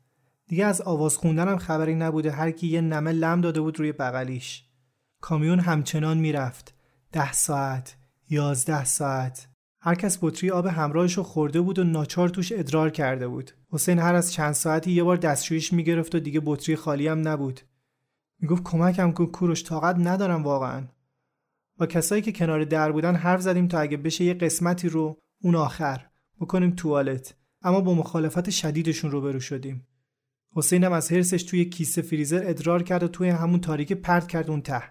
دیگه 0.47 0.67
از 0.67 0.81
آواز 0.81 1.17
خوندنم 1.17 1.57
خبری 1.57 1.95
نبوده. 1.95 2.31
هر 2.31 2.51
کی 2.51 2.67
یه 2.67 2.81
نمه 2.81 3.13
لم 3.13 3.41
داده 3.41 3.61
بود 3.61 3.79
روی 3.79 3.93
بغلیش. 3.93 4.65
کامیون 5.21 5.61
همچنان 5.61 6.19
می‌رفت. 6.19 6.75
ده 7.13 7.33
ساعت 7.33 7.97
یازده 8.29 8.85
ساعت. 8.85 9.49
هر 9.81 9.95
کس 9.95 10.19
بطری 10.23 10.51
آب 10.51 10.67
همراهش 10.67 11.17
رو 11.17 11.23
خورده 11.23 11.61
بود 11.61 11.79
و 11.79 11.85
ناچار 11.85 12.29
توش 12.29 12.53
ادرار 12.53 12.91
کرده 12.91 13.29
بود. 13.29 13.51
حسین 13.71 13.99
هر 13.99 14.15
از 14.15 14.33
چند 14.33 14.53
ساعتی 14.53 14.93
یه 14.93 15.03
بار 15.03 15.17
دستشویش 15.17 15.73
می‌گرفت 15.73 16.15
و 16.15 16.21
دیگه 16.21 16.43
بطری 16.45 16.77
خالی 16.77 17.09
هم 17.09 17.29
نبود. 17.29 17.61
می‌گفت 18.41 18.63
کمکم 18.63 19.13
کن 19.13 19.27
کوروش 19.27 19.65
طاقت 19.65 19.97
ندارم 19.99 20.43
واقعا. 20.43 20.85
با 21.79 21.87
کسایی 21.87 22.23
که 22.23 22.33
کنار 22.33 22.65
در 22.65 22.93
بودن 22.93 23.15
حرف 23.15 23.41
زدیم 23.41 23.69
تا 23.69 23.79
اگه 23.79 23.97
بشه 23.97 24.25
یه 24.25 24.35
قسمتی 24.35 24.89
رو 24.89 25.19
اون 25.43 25.55
آخر 25.55 26.07
بکنیم 26.41 26.71
توالت. 26.71 27.35
اما 27.63 27.81
با 27.81 27.95
مخالفت 27.95 28.51
شدیدشون 28.51 29.11
روبرو 29.11 29.41
شدیم. 29.41 29.87
حسینم 30.53 30.93
از 30.93 31.13
حرسش 31.13 31.43
توی 31.43 31.65
کیسه 31.65 32.03
فریزر 32.03 32.43
ادرار 32.47 32.83
کرد 32.83 33.03
و 33.03 33.09
توی 33.09 33.29
همون 33.29 33.61
تاریک 33.61 33.93
پرت 33.93 34.29
کرد 34.29 34.51
اون 34.51 34.63
ته. 34.63 34.83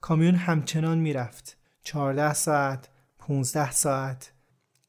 کامیون 0.00 0.34
همچنان 0.34 0.98
می‌رفت. 0.98 1.58
14 1.82 2.34
ساعت 2.34 2.88
15 3.18 3.70
ساعت. 3.70 4.32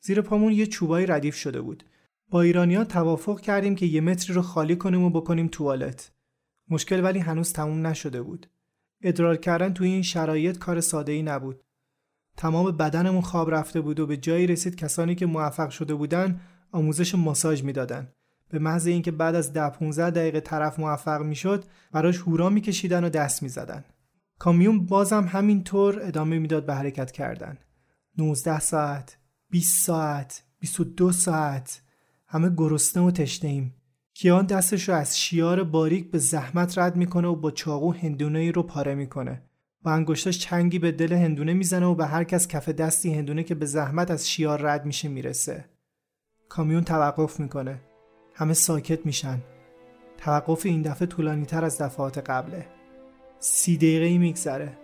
زیر 0.01 0.21
پامون 0.21 0.53
یه 0.53 0.65
چوبای 0.65 1.05
ردیف 1.05 1.35
شده 1.35 1.61
بود. 1.61 1.83
با 2.29 2.41
ایرانیا 2.41 2.83
توافق 2.83 3.39
کردیم 3.39 3.75
که 3.75 3.85
یه 3.85 4.01
متری 4.01 4.33
رو 4.33 4.41
خالی 4.41 4.75
کنیم 4.75 5.03
و 5.03 5.09
بکنیم 5.09 5.47
توالت. 5.47 6.11
مشکل 6.69 7.03
ولی 7.03 7.19
هنوز 7.19 7.53
تموم 7.53 7.87
نشده 7.87 8.21
بود. 8.21 8.47
ادرار 9.03 9.37
کردن 9.37 9.73
توی 9.73 9.87
این 9.87 10.01
شرایط 10.01 10.57
کار 10.57 10.81
ساده 10.81 11.11
ای 11.11 11.23
نبود. 11.23 11.63
تمام 12.37 12.71
بدنمون 12.71 13.21
خواب 13.21 13.51
رفته 13.51 13.81
بود 13.81 13.99
و 13.99 14.07
به 14.07 14.17
جایی 14.17 14.47
رسید 14.47 14.75
کسانی 14.75 15.15
که 15.15 15.25
موفق 15.25 15.69
شده 15.69 15.93
بودن 15.95 16.39
آموزش 16.71 17.15
ماساژ 17.15 17.63
می‌دادن. 17.63 18.13
به 18.49 18.59
محض 18.59 18.87
اینکه 18.87 19.11
بعد 19.11 19.35
از 19.35 19.53
ده 19.53 19.69
15 19.69 20.09
دقیقه 20.09 20.39
طرف 20.39 20.79
موفق 20.79 21.21
می‌شد 21.21 21.65
براش 21.91 22.17
هورا 22.17 22.49
میکشیدن 22.49 23.03
و 23.03 23.09
دست 23.09 23.43
می‌زدن. 23.43 23.83
کامیون 24.39 24.85
بازم 24.85 25.23
همینطور 25.23 25.99
ادامه 26.01 26.39
می‌داد 26.39 26.65
به 26.65 26.75
حرکت 26.75 27.11
کردن. 27.11 27.57
19 28.17 28.59
ساعت 28.59 29.17
20 29.49 29.85
ساعت 29.85 30.43
22 30.59 31.11
ساعت 31.11 31.81
همه 32.27 32.49
گرسنه 32.57 33.03
و 33.03 33.11
تشنه 33.11 33.49
ایم 33.49 33.75
کیان 34.15 34.45
دستش 34.45 34.89
رو 34.89 34.95
از 34.95 35.19
شیار 35.19 35.63
باریک 35.63 36.11
به 36.11 36.17
زحمت 36.17 36.77
رد 36.77 36.95
می‌کنه 36.95 37.27
و 37.27 37.35
با 37.35 37.51
چاقو 37.51 37.91
هندونه 37.91 38.39
ای 38.39 38.51
رو 38.51 38.63
پاره 38.63 38.95
می‌کنه. 38.95 39.41
با 39.81 39.91
انگشتاش 39.91 40.39
چنگی 40.39 40.79
به 40.79 40.91
دل 40.91 41.13
هندونه 41.13 41.53
می‌زنه 41.53 41.85
و 41.85 41.95
به 41.95 42.05
هر 42.05 42.23
کس 42.23 42.47
کف 42.47 42.69
دستی 42.69 43.13
هندونه 43.13 43.43
که 43.43 43.55
به 43.55 43.65
زحمت 43.65 44.11
از 44.11 44.29
شیار 44.29 44.61
رد 44.61 44.85
میشه 44.85 45.07
می‌رسه. 45.07 45.65
کامیون 46.49 46.83
توقف 46.83 47.39
می‌کنه. 47.39 47.81
همه 48.33 48.53
ساکت 48.53 49.05
میشن. 49.05 49.39
توقف 50.17 50.65
این 50.65 50.81
دفعه 50.81 51.07
طولانی 51.07 51.45
تر 51.45 51.65
از 51.65 51.81
دفعات 51.81 52.17
قبله. 52.17 52.65
سی 53.39 53.77
دقیقه 53.77 54.05
ای 54.05 54.17
میگذره. 54.17 54.77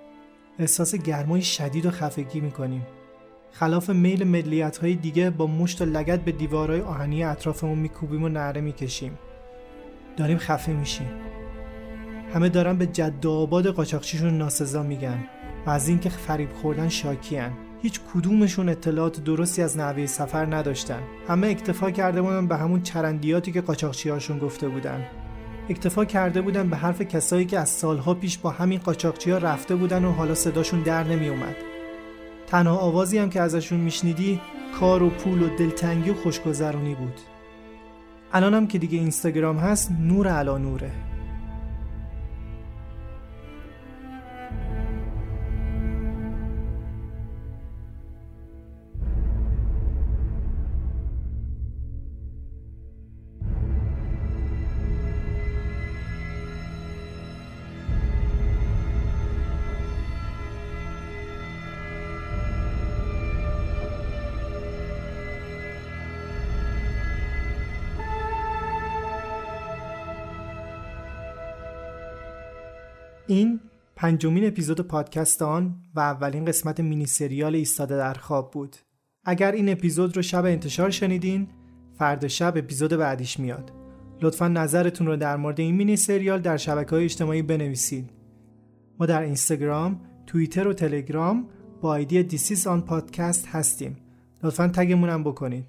احساس 0.59 0.95
گرمای 0.95 1.41
شدید 1.41 1.85
و 1.85 1.91
خفگی 1.91 2.39
می‌کنیم. 2.39 2.85
خلاف 3.51 3.89
میل 3.89 4.23
ملیت 4.23 4.77
های 4.77 4.95
دیگه 4.95 5.29
با 5.29 5.47
مشت 5.47 5.81
و 5.81 5.85
لگت 5.85 6.19
به 6.19 6.31
دیوارهای 6.31 6.81
آهنی 6.81 7.23
اطرافمون 7.23 7.79
میکوبیم 7.79 8.23
و 8.23 8.29
نعره 8.29 8.61
می‌کشیم. 8.61 9.19
داریم 10.17 10.37
خفه 10.37 10.71
میشیم. 10.71 11.07
همه 12.33 12.49
دارن 12.49 12.77
به 12.77 12.87
جد 12.87 13.27
آباد 13.27 13.67
قاچاقچیشون 13.67 14.37
ناسزا 14.37 14.83
میگن 14.83 15.23
و 15.65 15.69
از 15.69 15.87
اینکه 15.87 16.09
فریب 16.09 16.53
خوردن 16.53 16.89
شاکیان 16.89 17.51
هیچ 17.81 17.99
کدومشون 18.13 18.69
اطلاعات 18.69 19.23
درستی 19.23 19.61
از 19.61 19.77
نحوه 19.77 20.05
سفر 20.05 20.55
نداشتن. 20.55 20.99
همه 21.27 21.47
اکتفا 21.47 21.91
کرده 21.91 22.21
بودن 22.21 22.47
به 22.47 22.57
همون 22.57 22.81
چرندیاتی 22.81 23.51
که 23.51 23.61
قاچاقچیهاشون 23.61 24.39
گفته 24.39 24.67
بودن. 24.69 25.05
اکتفا 25.69 26.05
کرده 26.05 26.41
بودن 26.41 26.69
به 26.69 26.77
حرف 26.77 27.01
کسایی 27.01 27.45
که 27.45 27.59
از 27.59 27.69
سالها 27.69 28.13
پیش 28.13 28.37
با 28.37 28.49
همین 28.49 28.79
قاچاقچی 28.79 29.31
ها 29.31 29.37
رفته 29.37 29.75
بودن 29.75 30.05
و 30.05 30.11
حالا 30.11 30.35
صداشون 30.35 30.81
در 30.81 31.03
نمی 31.03 31.29
اومد. 31.29 31.68
تنها 32.49 32.77
آوازی 32.77 33.17
هم 33.17 33.29
که 33.29 33.41
ازشون 33.41 33.79
میشنیدی 33.79 34.41
کار 34.79 35.03
و 35.03 35.09
پول 35.09 35.41
و 35.41 35.55
دلتنگی 35.55 36.09
و 36.09 36.13
خوشگذرونی 36.13 36.95
بود. 36.95 37.19
الانم 38.33 38.67
که 38.67 38.77
دیگه 38.77 38.97
اینستاگرام 38.99 39.57
هست 39.57 39.91
نور 39.91 40.27
علا 40.27 40.57
نوره. 40.57 40.91
این 73.29 73.59
پنجمین 73.95 74.47
اپیزود 74.47 74.81
پادکست 74.81 75.41
آن 75.41 75.75
و 75.95 75.99
اولین 75.99 76.45
قسمت 76.45 76.79
مینی 76.79 77.05
سریال 77.05 77.55
ایستاده 77.55 77.97
در 77.97 78.13
خواب 78.13 78.51
بود. 78.51 78.75
اگر 79.25 79.51
این 79.51 79.69
اپیزود 79.69 80.15
رو 80.15 80.21
شب 80.21 80.45
انتشار 80.45 80.89
شنیدین، 80.89 81.47
فردا 81.93 82.27
شب 82.27 82.53
اپیزود 82.57 82.93
بعدیش 82.93 83.39
میاد. 83.39 83.71
لطفا 84.21 84.47
نظرتون 84.47 85.07
رو 85.07 85.15
در 85.15 85.37
مورد 85.37 85.59
این 85.59 85.75
مینی 85.75 85.95
سریال 85.95 86.39
در 86.39 86.57
شبکه 86.57 86.89
های 86.89 87.03
اجتماعی 87.03 87.41
بنویسید. 87.41 88.09
ما 88.99 89.05
در 89.05 89.21
اینستاگرام، 89.21 90.01
توییتر 90.27 90.67
و 90.67 90.73
تلگرام 90.73 91.47
با 91.81 91.89
آیدی 91.89 92.23
دیسیز 92.23 92.67
آن 92.67 92.81
پادکست 92.81 93.47
هستیم. 93.47 93.97
لطفا 94.43 94.67
تگمون 94.67 95.09
هم 95.09 95.23
بکنید. 95.23 95.65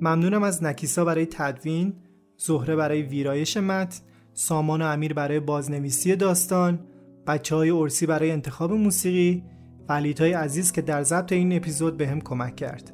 ممنونم 0.00 0.42
از 0.42 0.64
نکیسا 0.64 1.04
برای 1.04 1.26
تدوین، 1.26 1.92
زهره 2.36 2.76
برای 2.76 3.02
ویرایش 3.02 3.56
متن 3.56 4.00
سامان 4.38 4.82
و 4.82 4.84
امیر 4.84 5.14
برای 5.14 5.40
بازنویسی 5.40 6.16
داستان 6.16 6.78
بچه 7.26 7.56
های 7.56 7.70
ارسی 7.70 8.06
برای 8.06 8.30
انتخاب 8.30 8.72
موسیقی 8.72 9.44
و 9.88 10.02
های 10.20 10.32
عزیز 10.32 10.72
که 10.72 10.82
در 10.82 11.02
ضبط 11.02 11.32
این 11.32 11.56
اپیزود 11.56 11.96
به 11.96 12.08
هم 12.08 12.20
کمک 12.20 12.56
کرد. 12.56 12.92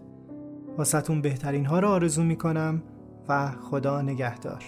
واسهتون 0.78 1.22
بهترین 1.22 1.66
ها 1.66 1.78
را 1.78 1.90
آرزو 1.90 2.22
می‌کنم 2.22 2.82
و 3.28 3.50
خدا 3.50 4.02
نگهدار. 4.02 4.64